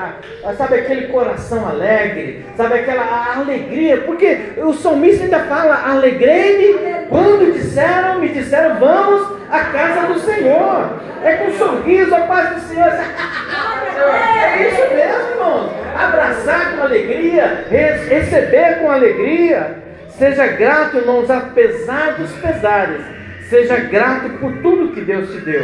sabe 0.57 0.75
aquele 0.75 1.09
coração 1.09 1.67
alegre, 1.67 2.45
sabe 2.55 2.75
aquela 2.75 3.35
alegria, 3.35 3.97
porque 4.03 4.53
o 4.57 4.73
salmista 4.73 5.25
ainda 5.25 5.39
fala, 5.41 5.85
alegrei-me 5.85 7.07
quando 7.09 7.51
disseram, 7.51 8.21
me 8.21 8.29
disseram, 8.29 8.79
vamos 8.79 9.34
à 9.49 9.59
casa 9.65 10.13
do 10.13 10.19
Senhor. 10.19 11.01
É 11.23 11.33
com 11.37 11.51
sorriso, 11.51 12.13
a 12.13 12.21
paz 12.21 12.55
do 12.55 12.59
Senhor. 12.67 12.87
É 12.87 14.67
isso 14.67 14.95
mesmo, 14.95 15.31
irmãos. 15.31 15.71
Abraçar 15.97 16.75
com 16.75 16.83
alegria, 16.83 17.65
receber 17.69 18.79
com 18.79 18.91
alegria. 18.91 19.77
Seja 20.09 20.47
grato, 20.47 20.97
irmãos, 20.97 21.29
apesar 21.29 22.13
dos 22.13 22.31
pesares. 22.33 23.01
Seja 23.49 23.77
grato 23.77 24.29
por 24.39 24.51
tudo 24.57 24.93
que 24.93 25.01
Deus 25.01 25.29
te 25.31 25.39
deu. 25.39 25.63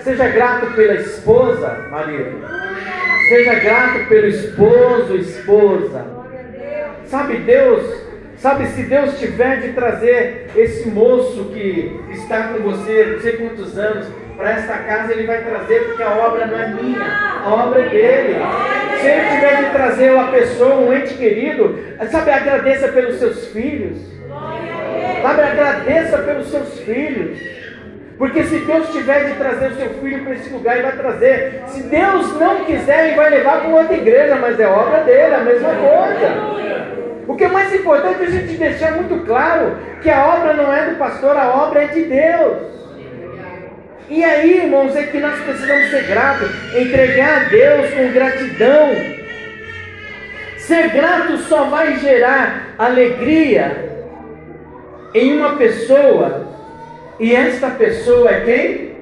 Seja 0.00 0.28
grato 0.28 0.66
pela 0.74 0.94
esposa, 0.94 1.86
marido. 1.90 2.46
Seja 3.28 3.54
grato 3.54 4.08
pelo 4.08 4.26
esposo, 4.26 5.16
esposa. 5.16 6.06
Sabe, 7.04 7.38
Deus, 7.38 8.09
sabe, 8.40 8.66
se 8.68 8.82
Deus 8.82 9.18
tiver 9.18 9.60
de 9.60 9.72
trazer 9.72 10.46
esse 10.56 10.88
moço 10.88 11.44
que 11.52 12.00
está 12.10 12.48
com 12.48 12.60
você, 12.60 13.12
não 13.12 13.20
sei 13.20 13.32
quantos 13.36 13.78
anos, 13.78 14.06
para 14.36 14.52
esta 14.52 14.72
casa, 14.78 15.12
Ele 15.12 15.26
vai 15.26 15.44
trazer, 15.44 15.80
porque 15.84 16.02
a 16.02 16.16
obra 16.16 16.46
não 16.46 16.58
é 16.58 16.68
minha, 16.68 17.42
a 17.44 17.54
obra 17.54 17.82
é 17.82 17.88
dele. 17.90 18.36
Se 18.98 19.06
Ele 19.06 19.28
tiver 19.34 19.64
de 19.64 19.70
trazer 19.70 20.10
uma 20.12 20.32
pessoa, 20.32 20.76
um 20.76 20.92
ente 20.94 21.14
querido, 21.14 21.78
sabe, 22.10 22.30
agradeça 22.30 22.88
pelos 22.88 23.16
seus 23.16 23.48
filhos. 23.48 23.98
Sabe, 25.22 25.42
agradeça 25.42 26.18
pelos 26.18 26.50
seus 26.50 26.80
filhos. 26.80 27.38
Porque 28.16 28.42
se 28.44 28.58
Deus 28.60 28.90
tiver 28.92 29.24
de 29.24 29.34
trazer 29.34 29.72
o 29.72 29.76
seu 29.76 29.88
filho 29.94 30.24
para 30.24 30.34
esse 30.34 30.50
lugar, 30.50 30.76
Ele 30.76 30.86
vai 30.86 30.96
trazer. 30.96 31.62
Se 31.66 31.82
Deus 31.82 32.38
não 32.38 32.64
quiser, 32.64 33.08
Ele 33.08 33.16
vai 33.16 33.30
levar 33.30 33.60
para 33.60 33.68
outra 33.68 33.96
igreja, 33.96 34.36
mas 34.36 34.58
é 34.58 34.66
obra 34.66 35.04
dele, 35.04 35.34
a 35.34 35.40
mesma 35.40 35.68
coisa. 35.68 36.79
O 37.26 37.36
que 37.36 37.44
é 37.44 37.48
mais 37.48 37.74
importante 37.74 38.22
é 38.22 38.26
a 38.26 38.30
gente 38.30 38.56
deixar 38.56 38.92
muito 38.92 39.24
claro 39.24 39.76
que 40.02 40.10
a 40.10 40.34
obra 40.34 40.54
não 40.54 40.72
é 40.72 40.90
do 40.90 40.96
pastor, 40.96 41.36
a 41.36 41.50
obra 41.50 41.84
é 41.84 41.86
de 41.86 42.04
Deus. 42.04 42.70
E 44.08 44.24
aí, 44.24 44.64
irmãos, 44.64 44.96
é 44.96 45.04
que 45.04 45.18
nós 45.18 45.38
precisamos 45.40 45.90
ser 45.90 46.02
gratos, 46.08 46.50
entregar 46.74 47.42
a 47.42 47.44
Deus 47.44 47.94
com 47.94 48.12
gratidão. 48.12 48.88
Ser 50.58 50.88
grato 50.90 51.36
só 51.38 51.64
vai 51.64 51.98
gerar 51.98 52.74
alegria 52.76 54.04
em 55.14 55.36
uma 55.36 55.56
pessoa 55.56 56.48
e 57.20 57.34
esta 57.34 57.70
pessoa 57.70 58.30
é 58.30 58.40
quem? 58.40 58.96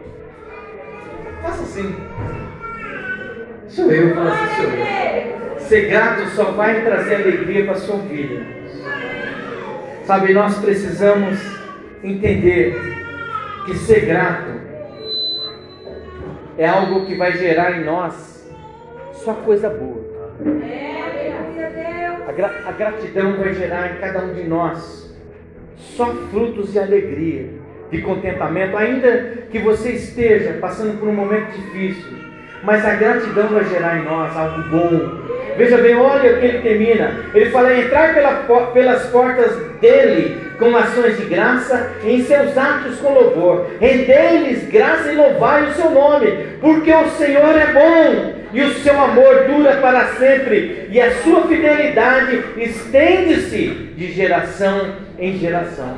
Faça 1.42 1.62
assim. 1.62 1.96
Sou 3.68 3.92
eu, 3.92 4.14
faça 4.14 4.44
assim. 4.44 5.27
Ser 5.68 5.90
grato 5.90 6.26
só 6.30 6.44
vai 6.52 6.82
trazer 6.82 7.16
alegria 7.16 7.64
para 7.64 7.74
a 7.74 7.76
sua 7.76 7.98
vida. 7.98 8.40
Sabe, 10.04 10.32
nós 10.32 10.56
precisamos 10.58 11.38
entender 12.02 12.74
que 13.66 13.74
ser 13.74 14.06
grato 14.06 14.50
é 16.56 16.66
algo 16.66 17.04
que 17.04 17.14
vai 17.16 17.32
gerar 17.32 17.78
em 17.78 17.84
nós 17.84 18.50
só 19.12 19.34
coisa 19.34 19.68
boa. 19.68 20.02
A, 22.26 22.32
gra 22.32 22.62
a 22.66 22.72
gratidão 22.72 23.36
vai 23.36 23.52
gerar 23.52 23.92
em 23.92 24.00
cada 24.00 24.20
um 24.24 24.32
de 24.32 24.44
nós 24.44 25.14
só 25.76 26.06
frutos 26.30 26.72
de 26.72 26.78
alegria 26.78 27.50
de 27.90 28.00
contentamento, 28.00 28.74
ainda 28.74 29.44
que 29.50 29.58
você 29.58 29.92
esteja 29.92 30.54
passando 30.54 30.98
por 30.98 31.08
um 31.08 31.14
momento 31.14 31.52
difícil, 31.52 32.18
mas 32.62 32.84
a 32.84 32.94
gratidão 32.94 33.48
vai 33.48 33.64
gerar 33.64 33.98
em 33.98 34.04
nós 34.04 34.36
algo 34.36 34.62
bom. 34.68 35.28
Veja 35.56 35.76
bem, 35.78 35.96
olha 35.96 36.32
o 36.32 36.38
que 36.38 36.46
ele 36.46 36.58
termina. 36.58 37.24
Ele 37.34 37.50
fala: 37.50 37.76
entrar 37.76 38.14
pela, 38.14 38.32
pelas 38.72 39.06
portas 39.06 39.56
dele 39.80 40.48
com 40.58 40.76
ações 40.76 41.16
de 41.16 41.24
graça, 41.24 41.92
em 42.04 42.22
seus 42.22 42.56
atos 42.56 42.98
com 43.00 43.12
louvor. 43.12 43.66
Rendei-lhes 43.80 44.68
graça 44.68 45.10
e 45.10 45.16
louvai 45.16 45.64
o 45.64 45.74
seu 45.74 45.90
nome, 45.90 46.46
porque 46.60 46.92
o 46.92 47.08
Senhor 47.10 47.56
é 47.56 47.66
bom 47.72 48.38
e 48.52 48.62
o 48.62 48.74
seu 48.74 48.98
amor 48.98 49.44
dura 49.46 49.76
para 49.76 50.06
sempre, 50.14 50.88
e 50.90 51.00
a 51.00 51.10
sua 51.22 51.42
fidelidade 51.42 52.42
estende-se 52.56 53.92
de 53.94 54.12
geração 54.12 54.94
em 55.18 55.36
geração. 55.36 55.94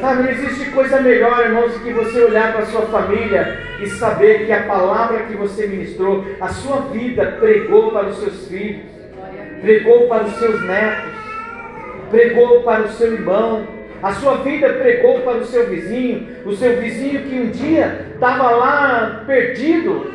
Sabe, 0.00 0.22
não 0.22 0.30
existe 0.30 0.70
coisa 0.70 1.00
melhor, 1.00 1.44
irmãos, 1.44 1.72
do 1.72 1.80
que 1.80 1.92
você 1.92 2.22
olhar 2.22 2.52
para 2.52 2.62
a 2.62 2.66
sua 2.66 2.82
família 2.82 3.58
e 3.80 3.86
saber 3.88 4.46
que 4.46 4.52
a 4.52 4.62
palavra 4.62 5.24
que 5.24 5.34
você 5.34 5.66
ministrou, 5.66 6.24
a 6.40 6.48
sua 6.48 6.82
vida 6.92 7.36
pregou 7.40 7.90
para 7.90 8.06
os 8.06 8.18
seus 8.18 8.46
filhos, 8.46 8.82
pregou 9.60 10.06
para 10.06 10.24
os 10.24 10.34
seus 10.34 10.62
netos, 10.62 11.10
pregou 12.10 12.62
para 12.62 12.82
o 12.82 12.88
seu 12.90 13.12
irmão, 13.12 13.66
a 14.00 14.12
sua 14.12 14.36
vida 14.36 14.68
pregou 14.74 15.20
para 15.22 15.38
o 15.38 15.44
seu 15.44 15.66
vizinho, 15.66 16.28
o 16.46 16.54
seu 16.54 16.76
vizinho 16.76 17.22
que 17.22 17.34
um 17.34 17.50
dia 17.50 18.06
estava 18.14 18.50
lá 18.50 19.24
perdido, 19.26 20.12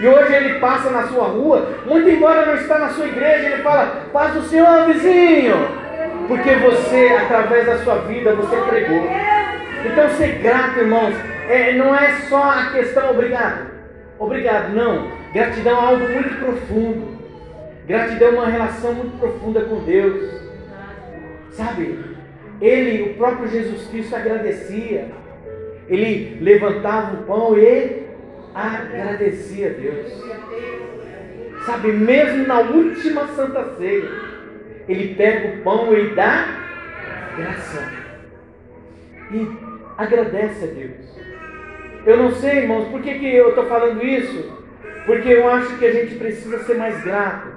e 0.00 0.08
hoje 0.08 0.34
ele 0.34 0.58
passa 0.58 0.90
na 0.90 1.06
sua 1.06 1.26
rua, 1.26 1.68
muito 1.86 2.08
embora 2.08 2.46
não 2.46 2.54
está 2.54 2.78
na 2.78 2.88
sua 2.88 3.06
igreja, 3.06 3.46
ele 3.46 3.62
fala, 3.62 4.08
paz 4.12 4.34
do 4.34 4.42
Senhor, 4.42 4.86
vizinho. 4.86 5.89
Porque 6.30 6.54
você, 6.54 7.08
através 7.08 7.66
da 7.66 7.78
sua 7.78 7.96
vida, 8.02 8.32
você 8.36 8.56
pregou. 8.56 9.02
Então 9.84 10.08
ser 10.10 10.38
grato, 10.38 10.78
irmãos, 10.78 11.12
é, 11.48 11.72
não 11.72 11.92
é 11.92 12.20
só 12.28 12.40
a 12.40 12.70
questão 12.70 13.10
obrigado. 13.10 13.68
Obrigado, 14.16 14.72
não. 14.72 15.10
Gratidão 15.32 15.72
é 15.72 15.84
algo 15.86 16.08
muito 16.08 16.38
profundo. 16.38 17.18
Gratidão 17.84 18.28
é 18.28 18.30
uma 18.30 18.46
relação 18.46 18.94
muito 18.94 19.18
profunda 19.18 19.62
com 19.62 19.80
Deus. 19.80 20.40
Sabe? 21.50 21.98
Ele, 22.60 23.10
o 23.10 23.14
próprio 23.14 23.48
Jesus 23.48 23.88
Cristo, 23.88 24.14
agradecia. 24.14 25.08
Ele 25.88 26.38
levantava 26.40 27.14
o 27.14 27.24
pão 27.24 27.58
e 27.58 28.06
agradecia 28.54 29.66
a 29.66 29.72
Deus. 29.72 30.06
Sabe, 31.66 31.90
mesmo 31.90 32.46
na 32.46 32.60
última 32.60 33.26
Santa 33.34 33.74
Ceia, 33.76 34.29
ele 34.90 35.14
pega 35.14 35.48
o 35.48 35.62
pão 35.62 35.96
e 35.96 36.14
dá 36.14 36.48
graça. 37.36 37.92
E 39.32 39.48
agradece 39.96 40.64
a 40.64 40.66
Deus. 40.66 41.10
Eu 42.04 42.16
não 42.16 42.32
sei, 42.32 42.62
irmãos, 42.62 42.88
por 42.88 43.00
que, 43.00 43.18
que 43.20 43.32
eu 43.32 43.50
estou 43.50 43.66
falando 43.66 44.04
isso? 44.04 44.52
Porque 45.06 45.28
eu 45.28 45.48
acho 45.48 45.78
que 45.78 45.86
a 45.86 45.92
gente 45.92 46.16
precisa 46.16 46.58
ser 46.64 46.74
mais 46.74 47.00
grato. 47.04 47.48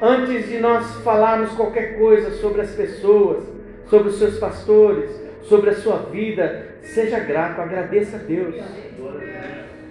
Antes 0.00 0.48
de 0.48 0.58
nós 0.58 0.94
falarmos 1.02 1.50
qualquer 1.52 1.98
coisa 1.98 2.30
sobre 2.32 2.60
as 2.60 2.70
pessoas, 2.70 3.42
sobre 3.86 4.08
os 4.08 4.18
seus 4.18 4.38
pastores, 4.38 5.10
sobre 5.42 5.70
a 5.70 5.74
sua 5.74 5.96
vida, 6.10 6.76
seja 6.82 7.18
grato, 7.18 7.60
agradeça 7.60 8.16
a 8.16 8.20
Deus. 8.20 8.54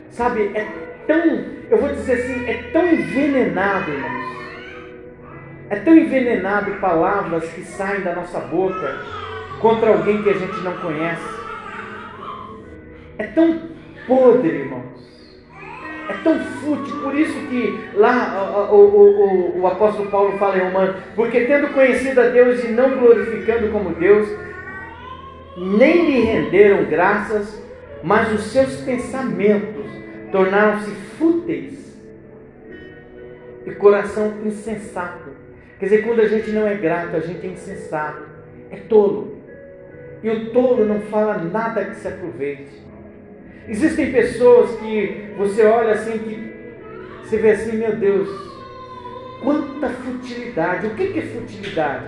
Sabe, 0.10 0.52
é 0.56 0.68
tão, 1.06 1.44
eu 1.70 1.78
vou 1.80 1.90
dizer 1.90 2.14
assim, 2.14 2.48
é 2.48 2.64
tão 2.72 2.88
envenenado, 2.88 3.92
irmãos 3.92 4.43
é 5.74 5.76
tão 5.78 5.98
envenenado 5.98 6.70
palavras 6.74 7.50
que 7.50 7.64
saem 7.64 8.02
da 8.02 8.14
nossa 8.14 8.40
boca 8.40 8.96
contra 9.60 9.90
alguém 9.90 10.22
que 10.22 10.30
a 10.30 10.34
gente 10.34 10.62
não 10.62 10.78
conhece. 10.78 11.34
É 13.18 13.26
tão 13.26 13.60
podre, 14.06 14.50
irmãos. 14.50 14.84
é 16.10 16.14
tão 16.24 16.40
fútil, 16.40 17.02
por 17.02 17.16
isso 17.16 17.34
que 17.48 17.90
lá 17.96 18.70
o, 18.72 18.76
o, 18.76 19.58
o, 19.58 19.62
o 19.62 19.68
apóstolo 19.68 20.12
Paulo 20.12 20.38
fala 20.38 20.58
em 20.58 20.62
Romanos, 20.62 20.96
porque 21.16 21.46
tendo 21.46 21.74
conhecido 21.74 22.22
a 22.22 22.28
Deus 22.28 22.64
e 22.64 22.68
não 22.68 23.00
glorificando 23.00 23.70
como 23.70 23.96
Deus, 23.96 24.30
nem 25.58 26.06
lhe 26.06 26.20
renderam 26.20 26.86
graças, 26.86 27.60
mas 28.04 28.32
os 28.32 28.44
seus 28.52 28.76
pensamentos 28.82 29.86
tornaram-se 30.32 30.92
fúteis 31.18 31.98
e 33.66 33.72
coração 33.72 34.34
insensato. 34.46 35.43
Quer 35.80 35.86
dizer, 35.86 36.04
quando 36.04 36.22
a 36.22 36.28
gente 36.28 36.52
não 36.52 36.68
é 36.68 36.76
grato, 36.76 37.16
a 37.16 37.20
gente 37.20 37.46
é 37.46 37.50
insensato, 37.50 38.24
é 38.72 38.78
tolo. 38.78 39.38
E 40.24 40.30
o 40.30 40.52
tolo 40.52 40.86
não 40.86 41.02
fala 41.02 41.38
nada 41.38 41.86
que 41.86 41.96
se 41.96 42.08
aproveite. 42.08 42.82
Existem 43.68 44.12
pessoas 44.12 44.72
que 44.80 45.34
você 45.38 45.64
olha 45.64 45.94
assim, 45.94 46.18
que 46.20 46.54
você 47.24 47.38
vê 47.38 47.52
assim, 47.52 47.78
meu 47.78 47.96
Deus, 47.96 48.30
quanta 49.42 49.90
futilidade. 49.90 50.88
O 50.88 50.96
que 50.96 51.18
é 51.18 51.22
futilidade? 51.22 52.06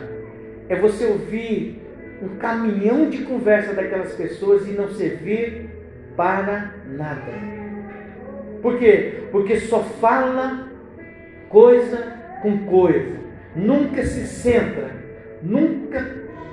É 0.70 0.76
você 0.76 1.05
ouvir 1.05 1.82
um 2.22 2.38
caminhão 2.38 3.09
de 3.09 3.20
conversa 3.24 3.74
daquelas 3.74 4.13
pessoas 4.13 4.68
e 4.68 4.72
não 4.72 4.89
servir 4.89 5.70
para 6.16 6.74
nada. 6.88 7.34
Por 8.61 8.80
quê? 8.80 9.26
Porque 9.32 9.59
só 9.59 9.82
fala 9.84 10.70
coisa 11.49 12.13
com 12.41 12.66
coisa, 12.66 13.20
nunca 13.55 14.03
se 14.03 14.27
centra, 14.27 14.89
nunca 15.41 16.05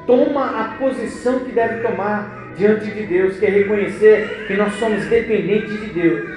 toma 0.07 0.61
a 0.61 0.77
posição 0.77 1.41
que 1.41 1.53
deve 1.53 1.83
tomar 1.83 2.53
diante 2.57 2.91
de 2.91 3.07
Deus, 3.07 3.39
que 3.39 3.47
é 3.47 3.51
reconhecer 3.51 4.47
que 4.47 4.55
nós 4.55 4.75
somos 4.75 5.07
dependentes 5.07 5.81
de 5.81 5.87
Deus, 5.89 6.31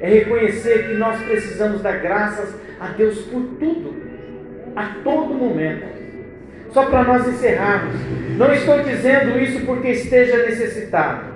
é 0.00 0.08
reconhecer 0.08 0.88
que 0.88 0.94
nós 0.94 1.20
precisamos 1.22 1.82
dar 1.82 2.00
graças 2.00 2.54
a 2.80 2.88
Deus 2.88 3.18
por 3.22 3.42
tudo, 3.58 3.94
a 4.74 4.96
todo 5.02 5.34
momento. 5.34 5.96
Só 6.70 6.84
para 6.86 7.04
nós 7.04 7.26
encerrarmos, 7.26 7.94
não 8.36 8.52
estou 8.52 8.82
dizendo 8.82 9.38
isso 9.38 9.64
porque 9.64 9.88
esteja 9.88 10.44
necessitado. 10.44 11.34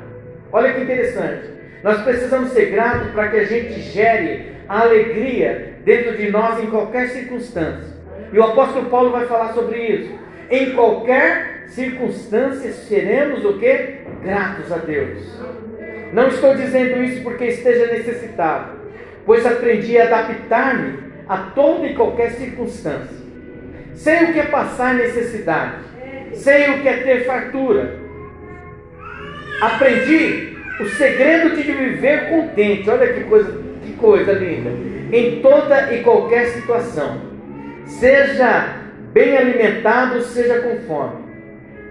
Olha 0.53 0.75
que 0.75 0.83
interessante. 0.83 1.49
Nós 1.83 2.03
precisamos 2.03 2.51
ser 2.51 2.67
gratos 2.67 3.11
para 3.13 3.29
que 3.29 3.39
a 3.39 3.45
gente 3.45 3.81
gere 3.81 4.53
a 4.69 4.81
alegria 4.81 5.77
dentro 5.85 6.17
de 6.17 6.31
nós 6.31 6.63
em 6.63 6.67
qualquer 6.67 7.09
circunstância. 7.09 7.90
E 8.33 8.39
o 8.39 8.45
apóstolo 8.45 8.89
Paulo 8.89 9.11
vai 9.11 9.27
falar 9.27 9.53
sobre 9.53 9.79
isso. 9.79 10.19
Em 10.51 10.73
qualquer 10.73 11.65
circunstância 11.69 12.73
seremos 12.73 13.45
o 13.45 13.59
que? 13.59 14.01
Gratos 14.23 14.73
a 14.73 14.79
Deus. 14.79 15.41
Não 16.13 16.29
estou 16.29 16.55
dizendo 16.55 17.03
isso 17.03 17.23
porque 17.23 17.45
esteja 17.45 17.87
necessitado, 17.87 18.73
pois 19.25 19.47
aprendi 19.47 19.97
a 19.99 20.05
adaptar-me 20.05 20.99
a 21.29 21.37
toda 21.55 21.87
e 21.87 21.95
qualquer 21.95 22.33
circunstância. 22.33 23.21
Sei 23.95 24.25
o 24.25 24.33
que 24.33 24.41
é 24.41 24.47
passar 24.47 24.95
necessidade. 24.95 25.85
Sei 26.33 26.71
o 26.71 26.83
que 26.83 26.89
é 26.89 26.97
ter 26.99 27.27
fartura. 27.27 27.97
Aprendi 29.61 30.57
o 30.81 30.87
segredo 30.87 31.55
de 31.55 31.63
viver 31.63 32.31
contente. 32.31 32.89
Olha 32.89 33.13
que 33.13 33.25
coisa, 33.25 33.53
que 33.85 33.93
coisa 33.93 34.33
linda. 34.33 34.71
Em 35.13 35.41
toda 35.41 35.95
e 35.95 36.03
qualquer 36.03 36.47
situação. 36.47 37.30
Seja 37.99 38.77
bem 39.13 39.37
alimentado, 39.37 40.23
seja 40.23 40.61
com 40.61 40.79
fome. 40.87 41.25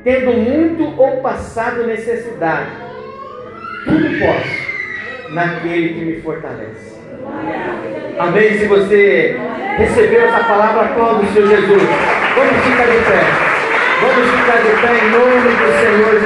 Tendo 0.03 0.31
muito 0.31 0.99
ou 0.99 1.17
passado 1.17 1.85
necessidade. 1.85 2.69
Tudo 3.85 4.07
posso 4.19 5.33
naquele 5.33 5.89
que 5.89 6.05
me 6.05 6.21
fortalece. 6.21 6.99
Amém? 8.17 8.57
Se 8.57 8.65
você 8.65 9.37
recebeu 9.77 10.27
essa 10.27 10.43
palavra, 10.43 10.81
aplaude 10.81 11.25
o 11.25 11.33
Senhor 11.33 11.47
Jesus. 11.47 11.83
Vamos 12.35 12.63
ficar 12.63 12.85
de 12.85 12.99
pé. 13.05 13.49
Vamos 14.01 14.31
ficar 14.31 14.57
de 14.57 14.71
pé 14.81 14.91
em 15.05 15.09
nome 15.11 15.49
do 15.55 15.67
Senhor 15.79 16.11
Jesus. 16.13 16.19